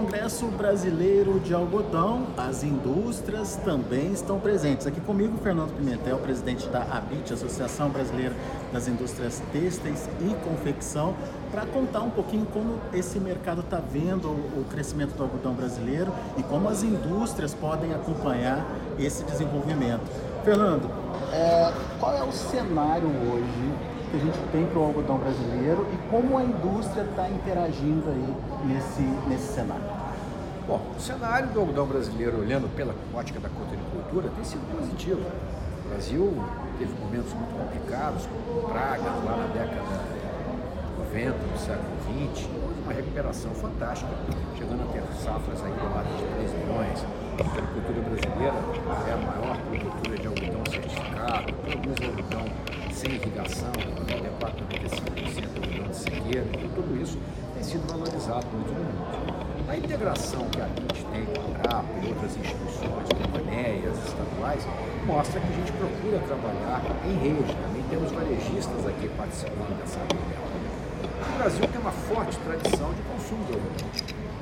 Congresso 0.00 0.46
Brasileiro 0.46 1.38
de 1.40 1.52
Algodão, 1.52 2.28
as 2.34 2.64
indústrias 2.64 3.56
também 3.56 4.10
estão 4.12 4.40
presentes. 4.40 4.86
Aqui 4.86 4.98
comigo, 4.98 5.36
Fernando 5.42 5.76
Pimentel, 5.76 6.16
presidente 6.16 6.66
da 6.68 6.80
ABIT, 6.84 7.34
Associação 7.34 7.90
Brasileira 7.90 8.34
das 8.72 8.88
Indústrias 8.88 9.42
Têxteis 9.52 10.08
e 10.22 10.34
Confecção, 10.42 11.14
para 11.50 11.66
contar 11.66 12.00
um 12.00 12.08
pouquinho 12.08 12.46
como 12.46 12.78
esse 12.94 13.20
mercado 13.20 13.60
está 13.60 13.78
vendo 13.78 14.28
o 14.30 14.64
crescimento 14.70 15.14
do 15.14 15.22
algodão 15.22 15.52
brasileiro 15.52 16.10
e 16.38 16.42
como 16.44 16.70
as 16.70 16.82
indústrias 16.82 17.52
podem 17.52 17.92
acompanhar 17.92 18.64
esse 18.98 19.22
desenvolvimento. 19.24 20.00
Fernando, 20.42 20.90
é, 21.30 21.74
qual 21.98 22.16
é 22.16 22.22
o 22.22 22.32
cenário 22.32 23.06
hoje 23.06 23.89
que 24.10 24.16
a 24.16 24.20
gente 24.20 24.38
tem 24.50 24.66
para 24.66 24.78
o 24.78 24.84
algodão 24.84 25.18
brasileiro 25.18 25.86
e 25.92 26.10
como 26.10 26.36
a 26.36 26.42
indústria 26.42 27.02
está 27.02 27.28
interagindo 27.28 28.10
aí 28.10 28.34
nesse, 28.66 29.02
nesse 29.28 29.52
cenário? 29.52 29.84
Bom, 30.66 30.80
o 30.96 31.00
cenário 31.00 31.48
do 31.48 31.60
algodão 31.60 31.86
brasileiro, 31.86 32.40
olhando 32.40 32.68
pela 32.74 32.94
ótica 33.14 33.38
da 33.40 33.48
cotonicultura, 33.48 34.28
tem 34.34 34.44
sido 34.44 34.66
positivo. 34.76 35.20
O 35.84 35.88
Brasil 35.88 36.44
teve 36.78 36.92
momentos 37.00 37.32
muito 37.32 37.54
complicados, 37.56 38.26
com 38.26 38.68
pragas 38.68 39.24
lá 39.24 39.36
na 39.36 39.46
década 39.46 39.82
de 39.82 40.30
90, 40.98 41.32
do 41.32 41.58
século 41.58 42.34
XX, 42.34 42.48
uma 42.84 42.92
recuperação 42.92 43.52
fantástica, 43.52 44.10
chegando 44.56 44.82
a 44.82 44.92
ter 44.92 45.02
safras 45.22 45.62
aí 45.62 45.70
lado 45.70 46.08
de 46.16 46.24
3 46.34 46.52
milhões. 46.52 47.04
A 47.38 47.42
agricultura 47.42 48.00
brasileira 48.02 48.54
é 49.08 49.12
a 49.12 49.16
maior 49.16 49.56
produtora 49.62 50.18
de 50.18 50.26
algodão 50.26 50.62
certificado, 50.70 51.52
produz 51.52 51.96
algodão 52.08 52.79
sem 53.00 53.12
irrigação, 53.12 53.72
94, 53.96 54.60
95% 54.66 55.48
algodão 55.56 55.88
de 55.88 55.96
sequeira, 55.96 56.44
então 56.52 56.68
tudo 56.76 57.02
isso 57.02 57.16
tem 57.54 57.62
sido 57.62 57.88
valorizado 57.88 58.46
muito 58.52 58.68
no 58.76 58.84
mundo. 58.84 59.40
A 59.66 59.76
integração 59.78 60.44
que 60.52 60.60
a 60.60 60.68
gente 60.68 61.00
tem 61.08 61.24
com 61.24 61.40
a 61.40 61.48
Embrapa 61.48 61.88
e 62.04 62.08
outras 62.12 62.36
instituições, 62.36 63.08
como 63.08 63.40
ANEAs, 63.40 63.96
estaduais, 64.04 64.68
mostra 65.06 65.40
que 65.40 65.48
a 65.48 65.56
gente 65.56 65.72
procura 65.80 66.18
trabalhar 66.28 66.82
em 67.08 67.16
rede. 67.24 67.56
Também 67.56 67.82
temos 67.88 68.12
varejistas 68.12 68.86
aqui 68.86 69.08
participando 69.16 69.80
dessa 69.80 69.96
reunião. 70.04 70.44
O 71.24 71.38
Brasil 71.40 71.64
tem 71.72 71.80
uma 71.80 71.92
forte 72.04 72.36
tradição 72.44 72.92
de 72.92 73.00
consumo 73.08 73.40
de 73.48 73.52
algodão. 73.56 73.88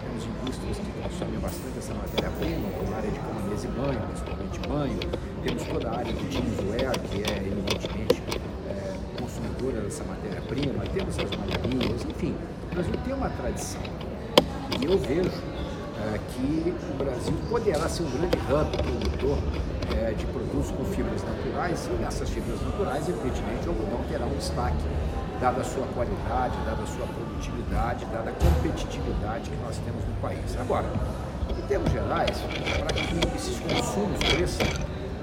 Temos 0.02 0.26
indústrias 0.26 0.78
que 0.82 0.90
consomem 0.98 1.38
bastante 1.38 1.78
essa 1.78 1.94
matéria-prima, 1.94 2.66
como 2.74 2.90
a 2.90 2.96
área 2.98 3.10
de 3.10 3.20
mesa 3.22 3.68
e 3.68 3.70
banho, 3.70 4.02
principalmente 4.02 4.58
banho. 4.66 4.98
Temos 5.46 5.62
toda 5.62 5.86
a 5.90 5.98
área 6.02 6.12
de 6.12 6.26
jeanswear, 6.26 6.98
que 7.06 7.22
é 7.22 7.36
eminentemente 7.38 8.37
dessa 9.88 10.04
matéria-prima, 10.04 10.84
temos 10.92 11.18
as 11.18 11.30
malharias, 11.30 12.04
enfim, 12.04 12.34
o 12.70 12.74
Brasil 12.74 12.94
tem 13.06 13.14
uma 13.14 13.30
tradição. 13.30 13.80
E 14.78 14.84
eu 14.84 14.98
vejo 14.98 15.30
é, 15.30 16.18
que 16.28 16.74
o 16.92 16.98
Brasil 16.98 17.34
poderá 17.48 17.88
ser 17.88 18.02
um 18.02 18.10
grande 18.10 18.36
hub 18.36 18.76
produtor 18.76 19.38
é, 19.96 20.12
de 20.12 20.26
produtos 20.26 20.70
com 20.72 20.84
fibras 20.84 21.22
naturais, 21.22 21.88
e 21.90 22.02
nessas 22.02 22.28
fibras 22.28 22.60
naturais, 22.60 23.08
evidentemente, 23.08 23.66
o 23.66 23.70
algodão 23.70 24.00
terá 24.10 24.26
um 24.26 24.36
destaque, 24.36 24.84
dada 25.40 25.62
a 25.62 25.64
sua 25.64 25.86
qualidade, 25.94 26.54
dada 26.66 26.82
a 26.82 26.86
sua 26.86 27.06
produtividade, 27.06 28.04
dada 28.12 28.28
a 28.28 28.32
competitividade 28.34 29.48
que 29.48 29.56
nós 29.56 29.78
temos 29.78 30.04
no 30.04 30.14
país. 30.20 30.54
Agora, 30.60 30.86
em 31.48 31.66
termos 31.66 31.90
gerais, 31.90 32.38
para 32.78 32.92
que 32.92 33.36
esses 33.36 33.58
consumos 33.58 34.18
cresçam, 34.18 34.66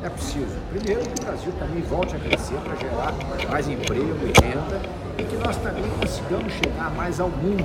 é 0.05 0.09
preciso, 0.09 0.55
primeiro, 0.69 1.01
que 1.01 1.21
o 1.21 1.25
Brasil 1.25 1.51
também 1.57 1.81
volte 1.81 2.15
a 2.15 2.19
crescer 2.19 2.55
para 2.59 2.75
gerar 2.75 3.13
mais 3.49 3.67
emprego 3.67 4.15
e 4.21 4.45
renda 4.45 4.81
e 5.17 5.23
que 5.23 5.35
nós 5.37 5.57
também 5.57 5.89
consigamos 5.99 6.53
chegar 6.53 6.91
mais 6.91 7.19
ao 7.19 7.29
mundo 7.29 7.63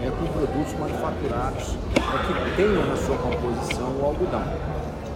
né, 0.00 0.10
com 0.18 0.26
produtos 0.32 0.72
manufaturados 0.78 1.74
né, 1.74 2.00
que 2.26 2.56
tenham 2.56 2.86
na 2.86 2.96
sua 2.96 3.18
composição 3.18 4.00
o 4.00 4.04
algodão. 4.04 4.42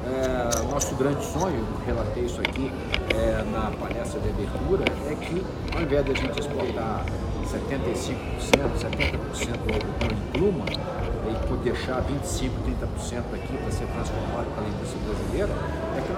É, 0.09 0.71
nosso 0.71 0.95
grande 0.97 1.25
sonho, 1.25 1.67
relatei 1.87 2.25
isso 2.25 2.41
aqui 2.41 2.71
é, 3.15 3.43
na 3.51 3.71
palestra 3.71 4.21
de 4.21 4.28
abertura, 4.28 4.84
é 5.11 5.15
que 5.15 5.45
ao 5.75 5.83
invés 5.83 6.05
de 6.05 6.12
a 6.12 6.15
gente 6.15 6.41
exportar 6.41 7.05
75%, 7.47 8.17
70% 8.39 9.57
do 9.57 9.75
algodão 9.75 10.09
em 10.11 10.33
pluma, 10.33 10.65
e 11.28 11.57
deixar 11.65 12.03
25%, 12.03 12.51
30% 12.65 13.23
aqui 13.34 13.57
para 13.57 13.71
ser 13.71 13.87
transformado 13.87 14.55
pela 14.55 14.69
indústria 14.69 15.03
brasileira, 15.05 15.53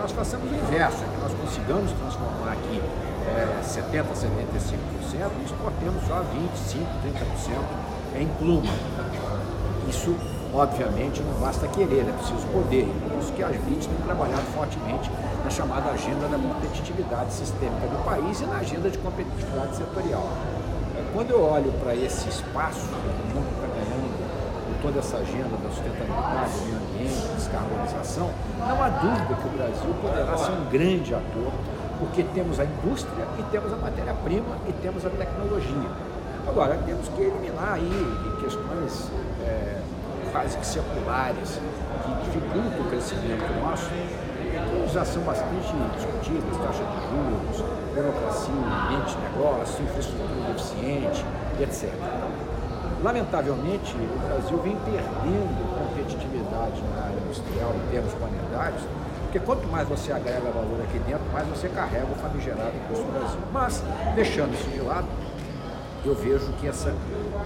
nós 0.01 0.13
façamos 0.13 0.51
o 0.51 0.55
inverso, 0.55 1.05
é 1.05 1.09
que 1.15 1.21
nós 1.21 1.33
consigamos 1.35 1.93
transformar 1.93 2.53
aqui 2.53 2.81
é, 3.37 3.61
70%, 3.63 4.05
75% 4.17 5.31
e 5.41 5.45
exportemos 5.45 6.03
só 6.09 6.25
25%, 6.25 6.87
30% 8.17 8.21
em 8.21 8.27
pluma. 8.39 8.73
Isso, 9.89 10.17
obviamente, 10.55 11.21
não 11.21 11.39
basta 11.41 11.69
querer, 11.69 12.09
é 12.09 12.13
preciso 12.13 12.47
poder. 12.47 12.89
Por 13.09 13.19
isso 13.21 13.33
que 13.33 13.43
as 13.43 13.57
BITs 13.57 13.87
têm 13.87 13.97
trabalhado 14.07 14.43
fortemente 14.55 15.11
na 15.45 15.51
chamada 15.51 15.91
agenda 15.91 16.29
da 16.29 16.39
competitividade 16.39 17.33
sistêmica 17.35 17.87
do 17.87 18.03
país 18.03 18.41
e 18.41 18.47
na 18.47 18.57
agenda 18.57 18.89
de 18.89 18.97
competitividade 18.99 19.77
setorial. 19.77 20.27
Quando 21.13 21.31
eu 21.31 21.43
olho 21.43 21.73
para 21.73 21.95
esse 21.95 22.29
espaço 22.29 22.89
que 22.89 22.95
o 22.95 23.35
mundo 23.35 23.49
está 23.53 23.67
ganhando 23.67 24.01
toda 24.83 24.99
essa 24.99 25.19
agenda 25.19 25.57
da 25.63 25.69
sustentabilidade, 25.69 26.61
meio 26.65 26.77
ambiente, 26.77 27.29
descarbonização, 27.37 28.31
não 28.59 28.83
há 28.83 28.89
dúvida 28.89 29.35
que 29.35 29.47
o 29.47 29.51
Brasil 29.51 29.95
poderá 30.01 30.37
ser 30.37 30.53
um 30.53 30.71
grande 30.71 31.15
ator, 31.15 31.53
porque 31.99 32.23
temos 32.35 32.59
a 32.59 32.65
indústria 32.65 33.27
e 33.39 33.43
temos 33.51 33.73
a 33.73 33.77
matéria-prima 33.77 34.57
e 34.69 34.73
temos 34.73 35.05
a 35.05 35.11
tecnologia. 35.11 35.91
Agora, 36.49 36.79
temos 36.87 37.09
que 37.09 37.23
eliminar 37.23 37.75
aí 37.75 38.17
questões 38.41 39.11
é, 39.45 39.81
quase 40.33 40.57
que 40.57 40.67
seculares, 40.67 41.61
que 42.05 42.25
dificultam 42.25 42.81
o 42.81 42.89
crescimento 42.89 43.61
nosso, 43.63 43.89
que 43.89 44.93
já 44.93 45.05
são 45.05 45.23
bastante 45.23 45.73
discutidas, 45.95 46.57
taxa 46.57 46.85
de 46.85 47.01
juros, 47.11 47.65
burocracia, 47.95 48.55
ambiente 48.55 49.15
de 49.15 49.23
negócio, 49.23 49.85
infraestrutura 49.85 50.53
deficiente, 50.53 51.25
etc. 51.61 51.93
Lamentavelmente, 53.03 53.97
o 53.97 54.29
Brasil 54.29 54.59
vem 54.59 54.77
perdendo 54.85 55.79
competitividade 55.79 56.83
na 56.95 57.05
área 57.05 57.17
industrial 57.17 57.73
em 57.75 57.91
termos 57.91 58.13
planetários, 58.13 58.83
porque 59.23 59.41
quanto 59.41 59.67
mais 59.69 59.89
você 59.89 60.13
agrega 60.13 60.51
valor 60.51 60.81
aqui 60.83 60.99
dentro, 60.99 61.25
mais 61.33 61.49
você 61.49 61.69
carrega 61.71 62.05
o 62.05 62.15
famigerado 62.17 62.73
custo 62.89 63.05
do 63.05 63.13
Brasil. 63.13 63.41
Mas, 63.53 63.83
deixando 64.15 64.53
isso 64.53 64.69
de 64.69 64.81
lado, 64.81 65.07
eu 66.05 66.15
vejo 66.15 66.53
que 66.61 66.69
essa, 66.69 66.93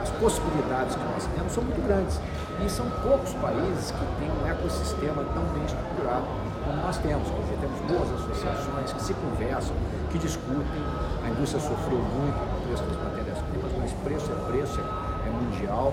as 0.03 0.11
possibilidades 0.11 0.97
que 0.97 1.05
nós 1.05 1.27
temos 1.37 1.53
são 1.53 1.63
muito 1.63 1.81
grandes. 1.87 2.21
E 2.65 2.69
são 2.71 2.87
poucos 3.03 3.35
países 3.35 3.91
que 3.91 4.05
têm 4.19 4.31
um 4.31 4.47
ecossistema 4.47 5.23
tão 5.35 5.45
bem 5.55 5.65
estruturado 5.67 6.25
como 6.65 6.83
nós 6.83 6.99
temos. 6.99 7.29
Quer 7.29 7.43
dizer, 7.43 7.59
temos 7.61 7.81
boas 7.87 8.09
associações 8.23 8.93
que 8.93 9.03
se 9.03 9.15
conversam, 9.15 9.77
que 10.11 10.19
discutem. 10.19 10.83
A 11.25 11.31
indústria 11.31 11.61
sofreu 11.61 11.99
muito 11.99 12.39
com 12.39 12.59
o 12.59 12.67
preço 12.67 12.83
das 12.85 12.99
matérias-primas, 13.03 13.73
mas 13.79 13.93
preço 14.03 14.31
é 14.31 14.51
preço, 14.51 14.81
é 14.81 15.04
mundial, 15.35 15.93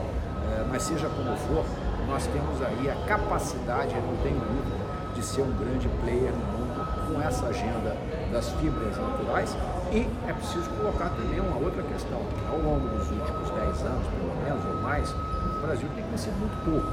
é, 0.49 0.65
mas 0.69 0.83
seja 0.83 1.07
como 1.09 1.35
for, 1.37 1.65
nós 2.07 2.25
temos 2.27 2.61
aí 2.61 2.89
a 2.89 2.95
capacidade, 3.05 3.93
não 3.95 4.17
tenho 4.23 4.39
dúvida, 4.39 4.81
de 5.15 5.23
ser 5.23 5.41
um 5.41 5.51
grande 5.57 5.89
player 6.03 6.31
no 6.31 6.57
mundo 6.57 6.71
com 7.07 7.21
essa 7.21 7.47
agenda 7.47 7.95
das 8.31 8.49
fibras 8.53 8.97
naturais 8.97 9.55
e 9.91 10.07
é 10.25 10.33
preciso 10.33 10.69
colocar 10.69 11.09
também 11.09 11.39
uma 11.39 11.57
outra 11.57 11.83
questão. 11.83 12.21
Ao 12.49 12.57
longo 12.57 12.87
dos 12.87 13.11
últimos 13.11 13.49
10 13.49 13.81
anos, 13.83 14.07
pelo 14.07 14.35
menos, 14.43 14.65
ou 14.65 14.81
mais, 14.81 15.11
o 15.11 15.61
Brasil 15.61 15.87
tem 15.95 16.03
crescido 16.05 16.35
muito 16.37 16.55
pouco. 16.63 16.87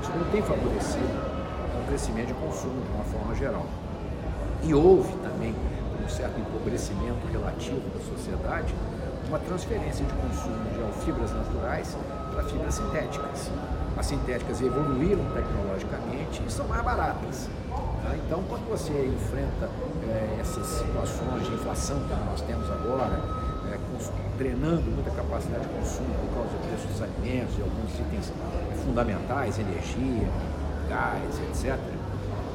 Isso 0.00 0.12
não 0.16 0.30
tem 0.30 0.42
favorecido 0.42 1.10
o 1.82 1.86
crescimento 1.88 2.28
de 2.28 2.34
consumo 2.34 2.80
de 2.80 2.90
uma 2.94 3.04
forma 3.04 3.34
geral. 3.34 3.66
E 4.62 4.72
houve 4.72 5.12
também 5.18 5.54
um 6.02 6.08
certo 6.08 6.38
empobrecimento 6.38 7.26
relativo 7.32 7.82
da 7.90 7.98
sociedade, 7.98 8.72
uma 9.28 9.38
transferência 9.38 10.04
de 10.04 10.12
consumo 10.14 10.56
de 10.70 11.04
fibras 11.04 11.32
naturais 11.32 11.96
para 12.32 12.42
fibras 12.44 12.74
sintéticas. 12.74 13.50
As 13.96 14.06
sintéticas 14.06 14.60
evoluíram 14.60 15.24
tecnologicamente 15.32 16.42
e 16.46 16.50
são 16.50 16.66
mais 16.68 16.82
baratas. 16.82 17.48
Tá? 17.70 18.16
Então, 18.26 18.42
quando 18.48 18.68
você 18.68 18.92
enfrenta 18.92 19.70
é, 20.08 20.38
essas 20.40 20.66
situações 20.66 21.46
de 21.46 21.54
inflação 21.54 21.98
que 22.00 22.14
nós 22.24 22.40
temos 22.42 22.70
agora, 22.70 23.20
é, 23.72 23.78
drenando 24.38 24.90
muita 24.90 25.10
capacidade 25.10 25.64
de 25.64 25.70
consumo 25.70 26.14
por 26.14 26.34
causa 26.34 26.50
do 26.50 26.68
preço 26.68 26.86
dos 26.86 27.02
alimentos 27.02 27.58
e 27.58 27.62
alguns 27.62 27.94
itens 27.98 28.32
fundamentais, 28.84 29.58
energia, 29.58 30.28
gás, 30.88 31.40
etc., 31.50 31.95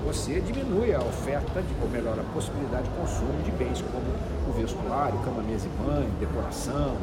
você 0.06 0.40
diminui 0.42 0.94
a 0.94 1.00
oferta, 1.00 1.62
de, 1.62 1.76
ou 1.82 1.90
melhor, 1.90 2.18
a 2.20 2.24
possibilidade 2.34 2.84
de 2.84 2.90
consumo 2.92 3.42
de 3.44 3.52
bens 3.52 3.82
como 3.82 4.06
o 4.50 4.54
vestuário, 4.60 5.18
cama, 5.20 5.42
mesa 5.44 5.68
e 5.68 5.86
banho, 5.86 6.10
decoração. 6.20 6.98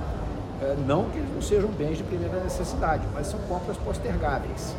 É, 0.60 0.76
não 0.86 1.04
que 1.10 1.18
eles 1.18 1.32
não 1.32 1.40
sejam 1.40 1.70
bens 1.70 1.98
de 1.98 2.04
primeira 2.04 2.40
necessidade, 2.40 3.06
mas 3.14 3.28
são 3.28 3.38
compras 3.40 3.76
postergáveis. 3.76 4.74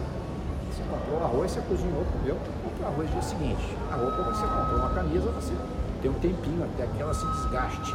Você 0.70 0.84
comprou 0.90 1.24
arroz, 1.24 1.52
você 1.52 1.62
cozinhou, 1.62 2.06
comeu, 2.12 2.38
comprou 2.64 2.88
arroz 2.88 3.08
no 3.08 3.14
dia 3.14 3.22
seguinte. 3.22 3.78
A 3.92 3.96
roupa 3.96 4.24
você 4.24 4.46
comprou 4.46 4.80
uma 4.80 4.90
camisa, 4.90 5.30
você 5.32 5.54
tem 6.02 6.12
um 6.12 6.16
tempinho 6.16 6.64
até 6.64 6.86
que 6.86 7.02
ela 7.02 7.14
se 7.14 7.26
desgaste 7.26 7.94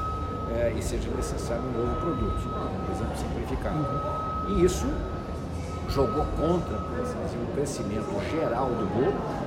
é, 0.56 0.72
e 0.76 0.82
seja 0.82 1.08
necessário 1.14 1.62
um 1.62 1.72
novo 1.72 2.00
produto. 2.00 2.48
Um 2.88 2.92
exemplo 2.92 3.16
simplificado. 3.16 3.76
Uhum. 3.76 4.56
E 4.56 4.64
isso 4.64 4.86
jogou 5.88 6.24
contra, 6.36 6.76
por 6.76 7.00
assim 7.00 7.18
dizer, 7.24 7.38
o 7.38 7.54
crescimento 7.54 8.30
geral 8.30 8.66
do 8.66 8.86
bolo. 8.94 9.43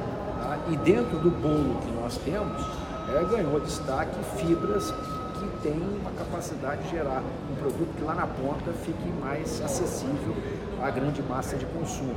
E 0.70 0.76
dentro 0.78 1.18
do 1.20 1.32
bolo 1.32 1.80
que 1.82 1.92
nós 1.92 2.18
temos, 2.18 2.62
é, 3.10 3.24
ganhou 3.24 3.60
destaque 3.62 4.18
fibras 4.36 4.92
que 5.40 5.48
têm 5.64 5.80
uma 6.02 6.12
capacidade 6.12 6.84
de 6.84 6.90
gerar 6.90 7.24
um 7.50 7.56
produto 7.56 7.96
que 7.96 8.04
lá 8.04 8.14
na 8.14 8.28
ponta 8.28 8.74
fique 8.84 9.08
mais 9.22 9.62
acessível 9.62 10.36
à 10.82 10.90
grande 10.90 11.22
massa 11.24 11.56
de 11.56 11.66
consumo. 11.68 12.16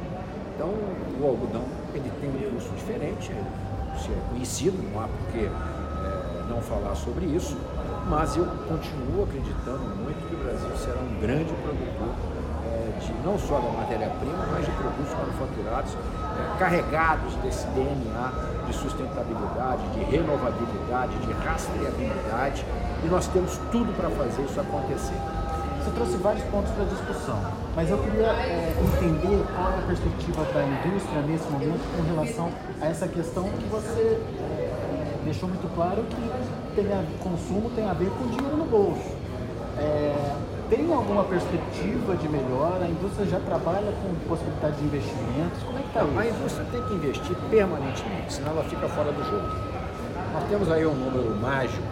Então, 0.55 0.69
o 0.69 1.27
algodão 1.27 1.65
ele 1.95 2.11
tem 2.21 2.29
um 2.29 2.55
custo 2.55 2.75
diferente, 2.75 3.33
isso 3.97 4.11
é 4.11 4.31
conhecido, 4.31 4.83
não 4.93 5.01
há 5.01 5.07
por 5.07 5.33
que 5.33 5.45
é, 5.45 5.51
não 6.49 6.61
falar 6.61 6.95
sobre 6.97 7.27
isso, 7.27 7.57
mas 8.09 8.37
eu 8.37 8.45
continuo 8.67 9.25
acreditando 9.25 9.95
muito 9.97 10.29
que 10.29 10.35
o 10.35 10.39
Brasil 10.39 10.77
será 10.77 11.01
um 11.01 11.21
grande 11.21 11.53
produtor 11.63 12.15
é, 12.37 12.40
não 13.25 13.39
só 13.39 13.59
da 13.59 13.71
matéria-prima, 13.71 14.47
mas 14.53 14.65
de 14.65 14.73
produtos 14.73 15.13
manufaturados 15.13 15.93
é, 15.95 16.59
carregados 16.59 17.35
desse 17.37 17.67
DNA 17.69 18.33
de 18.67 18.73
sustentabilidade, 18.75 19.83
de 19.95 20.05
renovabilidade, 20.05 21.17
de 21.19 21.33
rastreabilidade, 21.33 22.65
e 23.05 23.09
nós 23.09 23.27
temos 23.29 23.59
tudo 23.71 23.93
para 23.97 24.11
fazer 24.11 24.43
isso 24.43 24.61
acontecer. 24.61 25.17
Você 25.83 25.91
trouxe 25.93 26.17
vários 26.19 26.45
pontos 26.45 26.71
para 26.73 26.85
discussão, 26.85 27.41
mas 27.75 27.89
eu 27.91 27.99
queria 27.99 28.27
é, 28.27 28.75
entender 28.79 29.45
qual 29.57 29.73
é 29.73 29.79
a 29.79 29.87
perspectiva 29.87 30.45
da 30.53 30.63
indústria 30.63 31.23
nesse 31.23 31.51
momento 31.51 31.81
com 31.97 32.03
relação 32.15 32.51
a 32.81 32.87
essa 32.87 33.09
questão 33.09 33.45
que 33.45 33.65
você 33.65 34.21
é, 34.39 35.17
deixou 35.25 35.49
muito 35.49 35.75
claro 35.75 36.05
que 36.05 36.75
tem 36.75 36.93
a, 36.93 37.03
consumo 37.23 37.71
tem 37.71 37.89
a 37.89 37.95
ver 37.95 38.11
com 38.11 38.27
dinheiro 38.29 38.57
no 38.57 38.65
bolso. 38.67 39.17
É, 39.79 40.37
tem 40.71 40.91
alguma 40.93 41.25
perspectiva 41.25 42.17
de 42.17 42.29
melhora? 42.29 42.85
A 42.85 42.89
indústria 42.89 43.27
já 43.27 43.41
trabalha 43.41 43.93
com 44.01 44.15
possibilidade 44.29 44.77
de 44.77 44.85
investimentos? 44.85 45.63
Como 45.65 45.77
é 45.77 45.83
que 45.83 45.89
está 45.89 46.05
isso? 46.05 46.19
A 46.19 46.27
indústria 46.27 46.67
tem 46.71 46.83
que 46.83 46.95
investir 46.95 47.37
permanentemente, 47.51 48.33
senão 48.33 48.53
ela 48.53 48.65
fica 48.65 48.89
fora 48.89 49.11
do 49.11 49.23
jogo. 49.25 49.49
Nós 50.33 50.45
temos 50.49 50.71
aí 50.71 50.87
um 50.87 50.95
número 50.95 51.37
mágico 51.41 51.83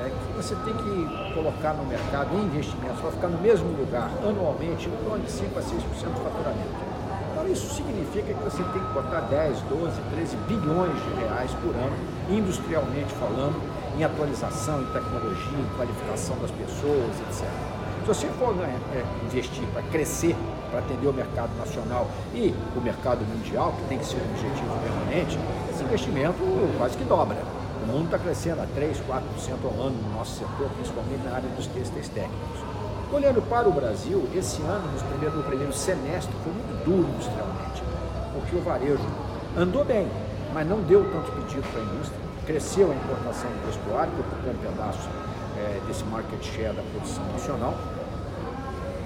é, 0.00 0.08
que 0.08 0.32
você 0.34 0.56
tem 0.64 0.72
que 0.72 1.34
colocar 1.34 1.74
no 1.74 1.84
mercado 1.84 2.34
em 2.34 2.44
investimentos 2.44 3.00
para 3.00 3.10
ficar 3.10 3.28
no 3.28 3.38
mesmo 3.38 3.68
lugar 3.76 4.10
anualmente 4.24 4.88
em 4.88 4.96
torno 5.04 5.22
de 5.22 5.30
5 5.30 5.58
a 5.58 5.62
6% 5.62 5.68
do 5.68 6.24
faturamento. 6.24 6.90
Então 7.32 7.46
isso 7.46 7.68
significa 7.74 8.32
que 8.32 8.42
você 8.42 8.62
tem 8.72 8.80
que 8.82 8.92
botar 8.94 9.20
10, 9.28 9.60
12, 9.68 10.00
13 10.14 10.36
bilhões 10.48 10.96
de 11.04 11.20
reais 11.20 11.50
por 11.62 11.76
ano, 11.76 11.96
industrialmente 12.30 13.12
falando, 13.20 13.60
em 13.98 14.04
atualização, 14.04 14.80
em 14.80 14.86
tecnologia, 14.86 15.58
em 15.58 15.76
qualificação 15.76 16.36
das 16.38 16.50
pessoas, 16.50 17.20
etc. 17.28 17.69
Se 18.00 18.06
você 18.06 18.26
for 18.38 18.54
é, 18.64 19.04
investir 19.26 19.62
para 19.74 19.82
crescer, 19.82 20.34
para 20.70 20.78
atender 20.78 21.06
o 21.06 21.12
mercado 21.12 21.50
nacional 21.58 22.08
e 22.34 22.54
o 22.74 22.80
mercado 22.80 23.20
mundial, 23.26 23.72
que 23.72 23.88
tem 23.88 23.98
que 23.98 24.06
ser 24.06 24.16
um 24.16 24.30
objetivo 24.30 24.74
permanente, 24.82 25.38
esse 25.70 25.84
investimento 25.84 26.38
quase 26.78 26.96
que 26.96 27.04
dobra. 27.04 27.36
O 27.84 27.86
mundo 27.86 28.06
está 28.06 28.18
crescendo 28.18 28.62
a 28.62 28.66
3, 28.74 28.98
4% 28.98 29.02
ao 29.64 29.86
ano 29.86 29.96
no 30.02 30.14
nosso 30.16 30.38
setor, 30.38 30.70
principalmente 30.76 31.22
na 31.24 31.36
área 31.36 31.48
dos 31.50 31.66
têxteis 31.66 32.08
técnicos. 32.08 32.60
Olhando 33.12 33.42
para 33.48 33.68
o 33.68 33.72
Brasil, 33.72 34.26
esse 34.34 34.62
ano, 34.62 34.88
no 34.90 35.08
primeiro, 35.10 35.36
no 35.36 35.42
primeiro 35.42 35.72
semestre, 35.72 36.32
foi 36.42 36.52
muito 36.52 36.84
duro 36.84 37.06
industrialmente, 37.06 37.82
porque 38.32 38.56
o 38.56 38.62
varejo 38.62 39.04
andou 39.56 39.84
bem, 39.84 40.08
mas 40.54 40.66
não 40.66 40.80
deu 40.82 41.04
tanto 41.12 41.30
pedido 41.32 41.68
para 41.70 41.80
a 41.80 41.84
indústria. 41.84 42.20
Cresceu 42.46 42.90
a 42.90 42.94
importação 42.94 43.50
vestuário, 43.66 44.12
que 44.12 44.20
ocupou 44.20 44.52
um 44.52 44.56
pedaço 44.56 45.08
é, 45.60 45.80
desse 45.86 46.04
market 46.04 46.42
share 46.42 46.74
da 46.74 46.82
produção 46.82 47.24
nacional. 47.32 47.74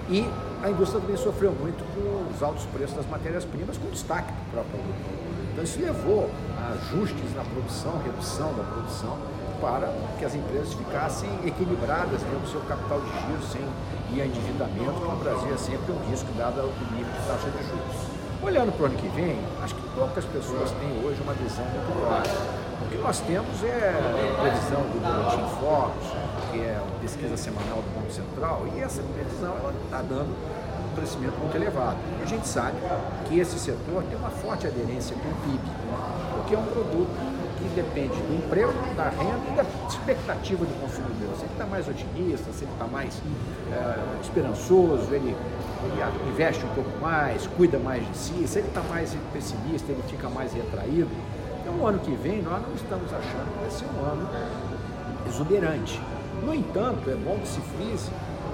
E 0.09 0.29
a 0.63 0.71
indústria 0.71 1.01
também 1.01 1.17
sofreu 1.17 1.53
muito 1.53 1.85
com 1.95 2.35
os 2.35 2.43
altos 2.43 2.65
preços 2.67 2.97
das 2.97 3.07
matérias-primas, 3.07 3.77
com 3.77 3.91
destaque 3.91 4.33
para 4.51 4.61
o 4.61 4.65
próprio. 4.65 4.95
Então 5.53 5.65
isso 5.65 5.81
levou 5.81 6.31
a 6.59 6.73
ajustes 6.73 7.35
na 7.35 7.45
produção, 7.45 8.01
redução 8.05 8.53
da 8.55 8.65
produção, 8.65 9.17
para 9.61 9.93
que 10.19 10.25
as 10.25 10.35
empresas 10.35 10.75
ficassem 10.75 11.31
equilibradas 11.45 12.21
dentro 12.23 12.41
do 12.41 12.49
seu 12.49 12.61
capital 12.63 13.01
de 13.01 13.07
giro, 13.07 13.43
sem 13.43 13.63
ir 14.17 14.23
a 14.23 14.27
endividamento, 14.27 15.01
que 15.01 15.09
no 15.09 15.17
Brasil 15.17 15.55
é 15.55 15.57
sempre 15.57 15.93
um 15.93 16.11
risco 16.11 16.31
dado 16.37 16.61
ao 16.61 16.69
nível 16.97 17.13
de 17.13 17.27
taxa 17.27 17.51
de 17.51 17.65
juros. 17.65 18.15
Olhando 18.43 18.73
para 18.73 18.83
o 18.83 18.87
ano 18.87 18.97
que 18.97 19.09
vem, 19.09 19.39
acho 19.63 19.75
que 19.75 19.83
poucas 19.97 20.25
pessoas 20.27 20.71
têm 20.73 21.05
hoje 21.05 21.21
uma 21.23 21.33
visão 21.33 21.65
muito 21.65 21.93
clara. 22.03 22.29
O 22.83 22.89
que 22.91 22.99
nós 22.99 23.21
temos 23.21 23.65
é 23.65 24.37
previsão 24.41 24.83
do 24.83 25.01
Boletim 25.01 25.45
Focus, 25.57 26.09
que 26.55 26.61
é 26.61 26.81
uma 26.81 27.01
pesquisa 27.01 27.37
semanal 27.37 27.83
do 27.83 28.01
Banco 28.01 28.13
Central, 28.13 28.65
e 28.75 28.81
essa 28.81 29.03
previsão 29.03 29.57
está 29.85 30.01
dando 30.03 30.31
um 30.31 30.95
crescimento 30.95 31.37
muito 31.39 31.57
elevado. 31.57 31.97
A 32.23 32.27
gente 32.27 32.47
sabe 32.47 32.77
que 33.29 33.41
esse 33.41 33.59
setor 33.59 34.05
tem 34.05 34.17
uma 34.17 34.31
forte 34.31 34.67
aderência 34.67 35.17
com 35.17 35.29
o 35.29 35.35
PIB, 35.43 35.61
porque 36.37 36.55
é 36.55 36.59
um 36.59 36.67
produto 36.67 37.11
que 37.59 37.69
depende 37.75 38.15
do 38.15 38.37
emprego, 38.37 38.73
da 38.97 39.09
renda 39.09 39.51
e 39.51 39.57
da 39.57 39.65
expectativa 39.89 40.65
do 40.65 40.81
consumidor. 40.81 41.35
Se 41.37 41.43
ele 41.43 41.53
está 41.53 41.67
mais 41.67 41.89
otimista, 41.89 42.53
se 42.53 42.65
ele 42.65 42.73
está 42.73 42.87
mais 42.87 43.21
é, 43.73 44.23
esperançoso, 44.23 45.13
ele, 45.13 45.35
ele, 45.35 46.31
investe 46.31 46.65
um 46.65 46.75
pouco 46.75 46.97
mais, 47.01 47.49
cuida 47.49 47.79
mais 47.79 48.07
de 48.07 48.17
si, 48.17 48.47
se 48.47 48.61
ele 48.61 48.69
está 48.69 48.83
mais 48.83 49.17
pessimista, 49.33 49.91
ele 49.91 50.03
fica 50.09 50.29
mais 50.29 50.53
retraído. 50.53 51.11
Então, 51.61 51.75
o 51.75 51.87
ano 51.87 51.99
que 51.99 52.15
vem, 52.15 52.43
nós 52.43 52.63
não 52.63 52.75
estamos 52.75 53.13
achando 53.13 53.53
que 53.53 53.61
vai 53.61 53.71
ser 53.71 53.87
um 53.87 54.05
ano 54.05 54.29
exuberante. 55.27 56.01
No 56.43 56.55
entanto, 56.55 57.11
é 57.11 57.15
bom 57.15 57.39
que 57.39 57.49
se 57.49 57.61
frise 57.77 58.11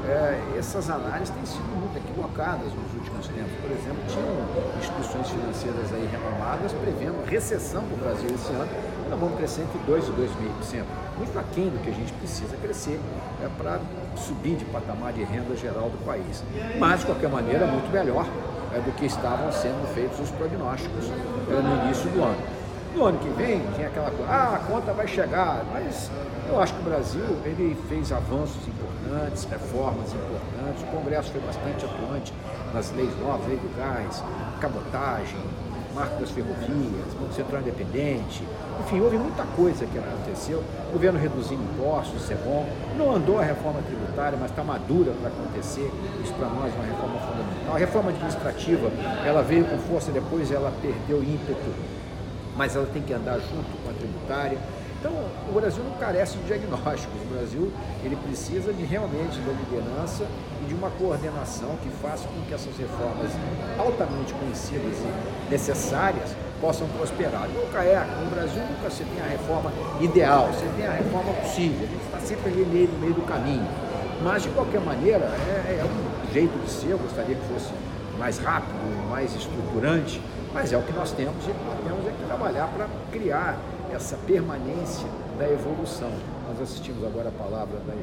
é, 0.08 0.58
essas 0.58 0.88
análises 0.88 1.30
têm 1.30 1.44
sido 1.44 1.68
muito 1.76 1.96
equivocadas 1.98 2.72
nos 2.72 2.94
últimos 2.94 3.26
tempos. 3.28 3.52
Por 3.60 3.70
exemplo, 3.70 4.00
tinham 4.08 4.78
instituições 4.78 5.28
financeiras 5.28 5.92
aí 5.92 6.08
renomadas 6.10 6.72
prevendo 6.72 7.24
recessão 7.26 7.84
para 7.84 7.94
o 7.94 7.98
Brasil 7.98 8.30
esse 8.34 8.52
ano, 8.52 8.68
nós 9.10 9.20
vamos 9.20 9.36
crescer 9.36 9.62
entre 9.62 9.78
2% 9.80 10.08
e 10.08 10.74
2,5%. 10.74 10.84
Muito 11.18 11.38
aquém 11.38 11.68
do 11.68 11.82
que 11.82 11.90
a 11.90 11.92
gente 11.92 12.12
precisa 12.14 12.56
crescer 12.56 12.98
é, 13.42 13.48
para 13.58 13.80
subir 14.16 14.56
de 14.56 14.64
patamar 14.66 15.12
de 15.12 15.22
renda 15.22 15.54
geral 15.56 15.90
do 15.90 16.04
país. 16.04 16.42
Mas, 16.78 17.00
de 17.00 17.06
qualquer 17.06 17.28
maneira, 17.28 17.66
muito 17.66 17.90
melhor 17.92 18.26
é, 18.72 18.80
do 18.80 18.92
que 18.92 19.06
estavam 19.06 19.52
sendo 19.52 19.86
feitos 19.94 20.18
os 20.20 20.30
prognósticos 20.30 21.06
é, 21.06 21.60
no 21.60 21.84
início 21.84 22.08
do 22.10 22.22
ano. 22.22 22.59
No 22.94 23.04
ano 23.04 23.18
que 23.18 23.28
vem, 23.30 23.60
tem 23.76 23.86
aquela 23.86 24.10
coisa, 24.10 24.30
ah, 24.30 24.56
a 24.56 24.58
conta 24.58 24.92
vai 24.92 25.06
chegar, 25.06 25.64
mas 25.72 26.10
eu 26.48 26.60
acho 26.60 26.74
que 26.74 26.80
o 26.80 26.84
Brasil 26.84 27.24
ele 27.44 27.76
fez 27.88 28.10
avanços 28.10 28.66
importantes, 28.66 29.44
reformas 29.44 30.12
importantes, 30.12 30.82
o 30.82 30.86
Congresso 30.86 31.30
foi 31.30 31.40
bastante 31.40 31.84
atuante 31.84 32.34
nas 32.74 32.90
leis 32.92 33.10
novas, 33.20 33.46
lei 33.46 33.56
do 33.58 33.76
gás, 33.76 34.24
cabotagem, 34.60 35.38
marco 35.94 36.20
das 36.20 36.30
ferrovias, 36.30 37.14
Banco 37.18 37.32
Central 37.32 37.60
Independente, 37.62 38.42
enfim, 38.80 39.00
houve 39.00 39.18
muita 39.18 39.44
coisa 39.56 39.86
que 39.86 39.98
aconteceu. 39.98 40.62
O 40.88 40.92
governo 40.92 41.18
reduzindo 41.18 41.62
impostos, 41.62 42.22
isso 42.22 42.32
é 42.32 42.36
bom. 42.36 42.68
Não 42.96 43.14
andou 43.14 43.38
a 43.38 43.42
reforma 43.42 43.80
tributária, 43.82 44.38
mas 44.40 44.50
está 44.50 44.64
madura 44.64 45.12
para 45.20 45.28
acontecer. 45.28 45.90
Isso 46.22 46.32
para 46.34 46.48
nós 46.48 46.72
é 46.72 46.76
uma 46.76 46.86
reforma 46.86 47.18
fundamental. 47.20 47.74
A 47.74 47.78
reforma 47.78 48.10
administrativa, 48.10 48.90
ela 49.24 49.42
veio 49.42 49.64
com 49.64 49.78
força, 49.78 50.10
depois 50.10 50.50
ela 50.50 50.72
perdeu 50.80 51.22
ímpeto, 51.22 51.70
mas 52.60 52.76
ela 52.76 52.84
tem 52.92 53.00
que 53.00 53.14
andar 53.14 53.38
junto 53.38 53.82
com 53.82 53.88
a 53.88 53.94
tributária. 53.94 54.58
Então, 54.98 55.12
o 55.48 55.52
Brasil 55.54 55.82
não 55.82 55.92
carece 55.92 56.36
de 56.36 56.44
diagnósticos. 56.44 57.18
O 57.22 57.32
Brasil 57.32 57.72
ele 58.04 58.14
precisa 58.16 58.70
de 58.70 58.84
realmente 58.84 59.40
da 59.40 59.52
liderança 59.52 60.26
e 60.62 60.66
de 60.66 60.74
uma 60.74 60.90
coordenação 60.90 61.70
que 61.82 61.88
faça 62.02 62.28
com 62.28 62.38
que 62.42 62.52
essas 62.52 62.76
reformas 62.76 63.30
altamente 63.78 64.34
conhecidas 64.34 64.92
e 64.98 65.50
necessárias 65.50 66.36
possam 66.60 66.86
prosperar. 66.98 67.48
Nunca 67.48 67.82
é, 67.82 68.04
no 68.22 68.28
Brasil 68.28 68.60
nunca 68.60 68.90
se 68.90 69.04
tem 69.04 69.22
a 69.24 69.28
reforma 69.28 69.72
ideal, 69.98 70.48
você 70.48 70.66
tem 70.76 70.86
a 70.86 70.92
reforma 70.92 71.32
possível, 71.32 71.78
a 71.80 71.90
gente 71.90 72.04
está 72.04 72.20
sempre 72.20 72.52
ali 72.52 72.90
no 72.92 72.98
meio 72.98 73.14
do 73.14 73.22
caminho. 73.22 73.66
Mas, 74.22 74.42
de 74.42 74.50
qualquer 74.50 74.82
maneira, 74.82 75.24
é, 75.48 75.80
é 75.80 75.84
um 75.86 76.30
jeito 76.30 76.62
de 76.62 76.70
ser, 76.70 76.90
eu 76.90 76.98
gostaria 76.98 77.34
que 77.36 77.54
fosse 77.54 77.72
mais 78.18 78.38
rápido, 78.38 78.76
mais 79.08 79.34
estruturante, 79.34 80.20
mas 80.52 80.72
é 80.72 80.76
o 80.76 80.82
que 80.82 80.92
nós 80.92 81.12
temos 81.12 81.44
e 81.46 81.54
nós 81.64 81.78
temos 81.86 81.99
trabalhar 82.26 82.68
para 82.68 82.88
criar 83.12 83.58
essa 83.92 84.16
permanência 84.26 85.06
da 85.38 85.48
evolução. 85.48 86.10
Nós 86.48 86.60
assistimos 86.60 87.04
agora 87.04 87.28
a 87.28 87.32
palavra 87.32 87.78
da 87.80 87.94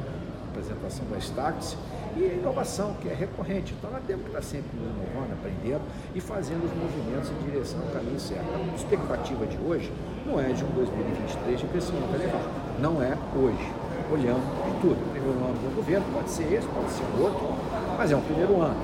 apresentação 0.50 1.04
da 1.10 1.18
Starts 1.18 1.76
e 2.16 2.24
a 2.24 2.32
inovação, 2.34 2.94
que 3.00 3.08
é 3.08 3.14
recorrente. 3.14 3.74
Então 3.78 3.90
nós 3.90 4.02
temos 4.06 4.24
que 4.24 4.30
estar 4.30 4.42
sempre 4.42 4.70
inovando, 4.76 5.32
aprendendo 5.34 5.82
e 6.14 6.20
fazendo 6.20 6.64
os 6.64 6.72
movimentos 6.74 7.30
em 7.30 7.50
direção 7.50 7.80
ao 7.80 7.88
caminho 7.88 8.18
certo. 8.18 8.44
A 8.72 8.74
expectativa 8.74 9.46
de 9.46 9.56
hoje 9.58 9.92
não 10.26 10.40
é 10.40 10.52
de 10.52 10.64
um 10.64 10.68
2023 10.68 11.60
de 11.60 11.66
crescimento 11.66 12.14
elevado. 12.14 12.48
Não 12.80 13.02
é 13.02 13.16
hoje, 13.36 13.72
olhando 14.10 14.42
de 14.64 14.80
tudo. 14.80 14.98
O 14.98 15.10
primeiro 15.10 15.38
ano 15.38 15.54
do 15.54 15.76
governo 15.76 16.06
pode 16.12 16.30
ser 16.30 16.52
esse, 16.52 16.66
pode 16.68 16.90
ser 16.90 17.04
outro, 17.20 17.54
mas 17.96 18.10
é 18.10 18.16
um 18.16 18.22
primeiro 18.22 18.60
ano. 18.60 18.76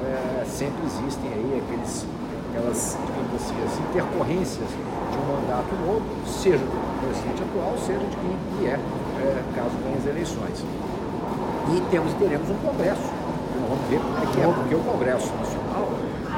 É, 0.00 0.44
sempre 0.46 0.80
existem 0.86 1.30
aí 1.32 1.62
aqueles, 1.62 2.06
aquelas, 2.50 2.98
assim, 2.98 3.54
as 3.62 3.78
intercorrências 3.78 4.68
de 4.68 5.18
um 5.18 5.26
mandato 5.30 5.70
novo, 5.86 6.04
seja 6.26 6.58
do 6.58 7.00
presidente 7.06 7.42
atual, 7.42 7.78
seja 7.78 8.02
de 8.02 8.16
quem 8.16 8.34
vier, 8.58 8.78
é, 9.22 9.42
caso 9.54 9.70
venha 9.84 9.96
as 9.96 10.06
eleições. 10.06 10.58
E 11.70 11.80
temos, 11.90 12.12
teremos 12.14 12.50
um 12.50 12.58
congresso. 12.66 13.06
Então, 13.06 13.62
vamos 13.70 13.86
ver 13.86 14.00
como 14.00 14.18
é 14.18 14.26
que 14.26 14.40
é, 14.40 14.46
porque 14.50 14.74
o 14.74 14.80
Congresso 14.80 15.30
Nacional 15.38 15.88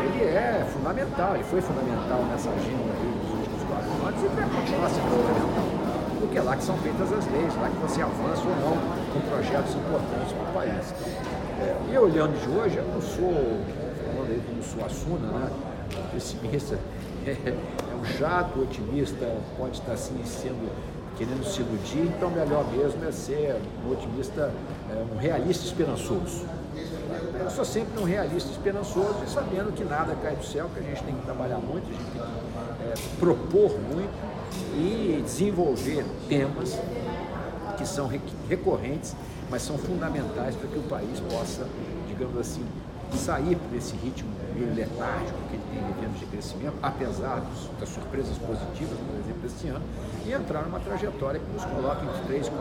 ele 0.02 0.24
é 0.24 0.66
fundamental, 0.72 1.34
ele 1.34 1.44
foi 1.44 1.60
fundamental 1.60 2.20
nessa 2.28 2.50
agenda 2.50 2.90
aí 2.92 3.12
dos 3.22 3.30
últimos 3.38 3.62
quatro 3.64 3.92
anos 4.02 4.20
e 4.20 4.28
vai 4.28 4.44
continuar 4.44 4.90
sendo 4.90 5.08
fundamental. 5.08 5.66
Porque 6.20 6.38
é 6.38 6.42
lá 6.42 6.56
que 6.56 6.64
são 6.64 6.76
feitas 6.78 7.12
as 7.12 7.24
leis, 7.32 7.54
lá 7.56 7.68
que 7.68 7.78
você 7.80 8.02
avança 8.02 8.42
ou 8.42 8.56
não 8.60 8.76
com 9.12 9.20
projetos 9.30 9.74
importantes 9.74 10.32
para 10.32 10.44
o 10.44 10.52
país. 10.52 10.94
É, 11.60 11.76
e 11.92 11.98
olhando 11.98 12.34
de 12.40 12.48
hoje, 12.50 12.76
eu 12.76 12.84
não 12.84 13.00
sou, 13.00 13.32
falando 14.04 14.30
aí 14.30 14.42
como 14.48 14.62
sou 14.62 14.84
Assuna, 14.84 15.28
né? 15.38 15.71
Pessimista, 16.12 16.78
é, 17.26 17.30
é 17.48 17.94
um 18.00 18.04
chato 18.04 18.60
otimista, 18.60 19.36
pode 19.56 19.78
estar 19.78 19.92
assim 19.92 20.20
sendo 20.24 20.70
querendo 21.16 21.44
se 21.44 21.60
iludir, 21.60 22.10
então 22.16 22.30
melhor 22.30 22.66
mesmo 22.72 23.04
é 23.04 23.12
ser 23.12 23.60
um 23.84 23.92
otimista, 23.92 24.52
é, 24.90 25.14
um 25.14 25.18
realista 25.18 25.64
esperançoso. 25.66 26.46
Eu 27.38 27.50
sou 27.50 27.64
sempre 27.64 28.00
um 28.00 28.04
realista 28.04 28.50
esperançoso 28.50 29.16
e 29.26 29.30
sabendo 29.30 29.72
que 29.74 29.84
nada 29.84 30.14
cai 30.22 30.34
do 30.34 30.44
céu, 30.44 30.70
que 30.72 30.80
a 30.80 30.82
gente 30.82 31.02
tem 31.04 31.14
que 31.14 31.22
trabalhar 31.22 31.58
muito, 31.58 31.86
a 31.88 31.92
gente 31.92 32.10
tem 32.10 32.22
que 32.22 32.82
é, 32.84 33.18
propor 33.18 33.78
muito 33.78 34.12
e 34.74 35.22
desenvolver 35.24 36.04
temas 36.28 36.78
que 37.76 37.86
são 37.86 38.10
recorrentes, 38.48 39.14
mas 39.50 39.62
são 39.62 39.76
fundamentais 39.76 40.54
para 40.56 40.68
que 40.68 40.78
o 40.78 40.82
país 40.82 41.20
possa, 41.20 41.66
digamos 42.08 42.38
assim, 42.38 42.64
sair 43.18 43.56
desse 43.70 43.94
ritmo 43.96 44.30
meio 44.54 44.74
letárgico 44.74 45.38
que 45.48 45.56
ele 45.56 45.64
tem 45.70 45.82
vivendo 45.84 46.18
de 46.18 46.26
crescimento, 46.26 46.74
apesar 46.82 47.42
das 47.78 47.88
surpresas 47.88 48.36
positivas, 48.38 48.98
por 48.98 49.18
exemplo, 49.18 49.46
este 49.46 49.68
ano, 49.68 49.84
e 50.26 50.32
entrar 50.32 50.62
numa 50.62 50.80
trajetória 50.80 51.40
que 51.40 51.52
nos 51.52 51.64
coloque 51.64 52.04
entre 52.04 52.22
3 52.26 52.46
e 52.46 52.50
4% 52.50 52.54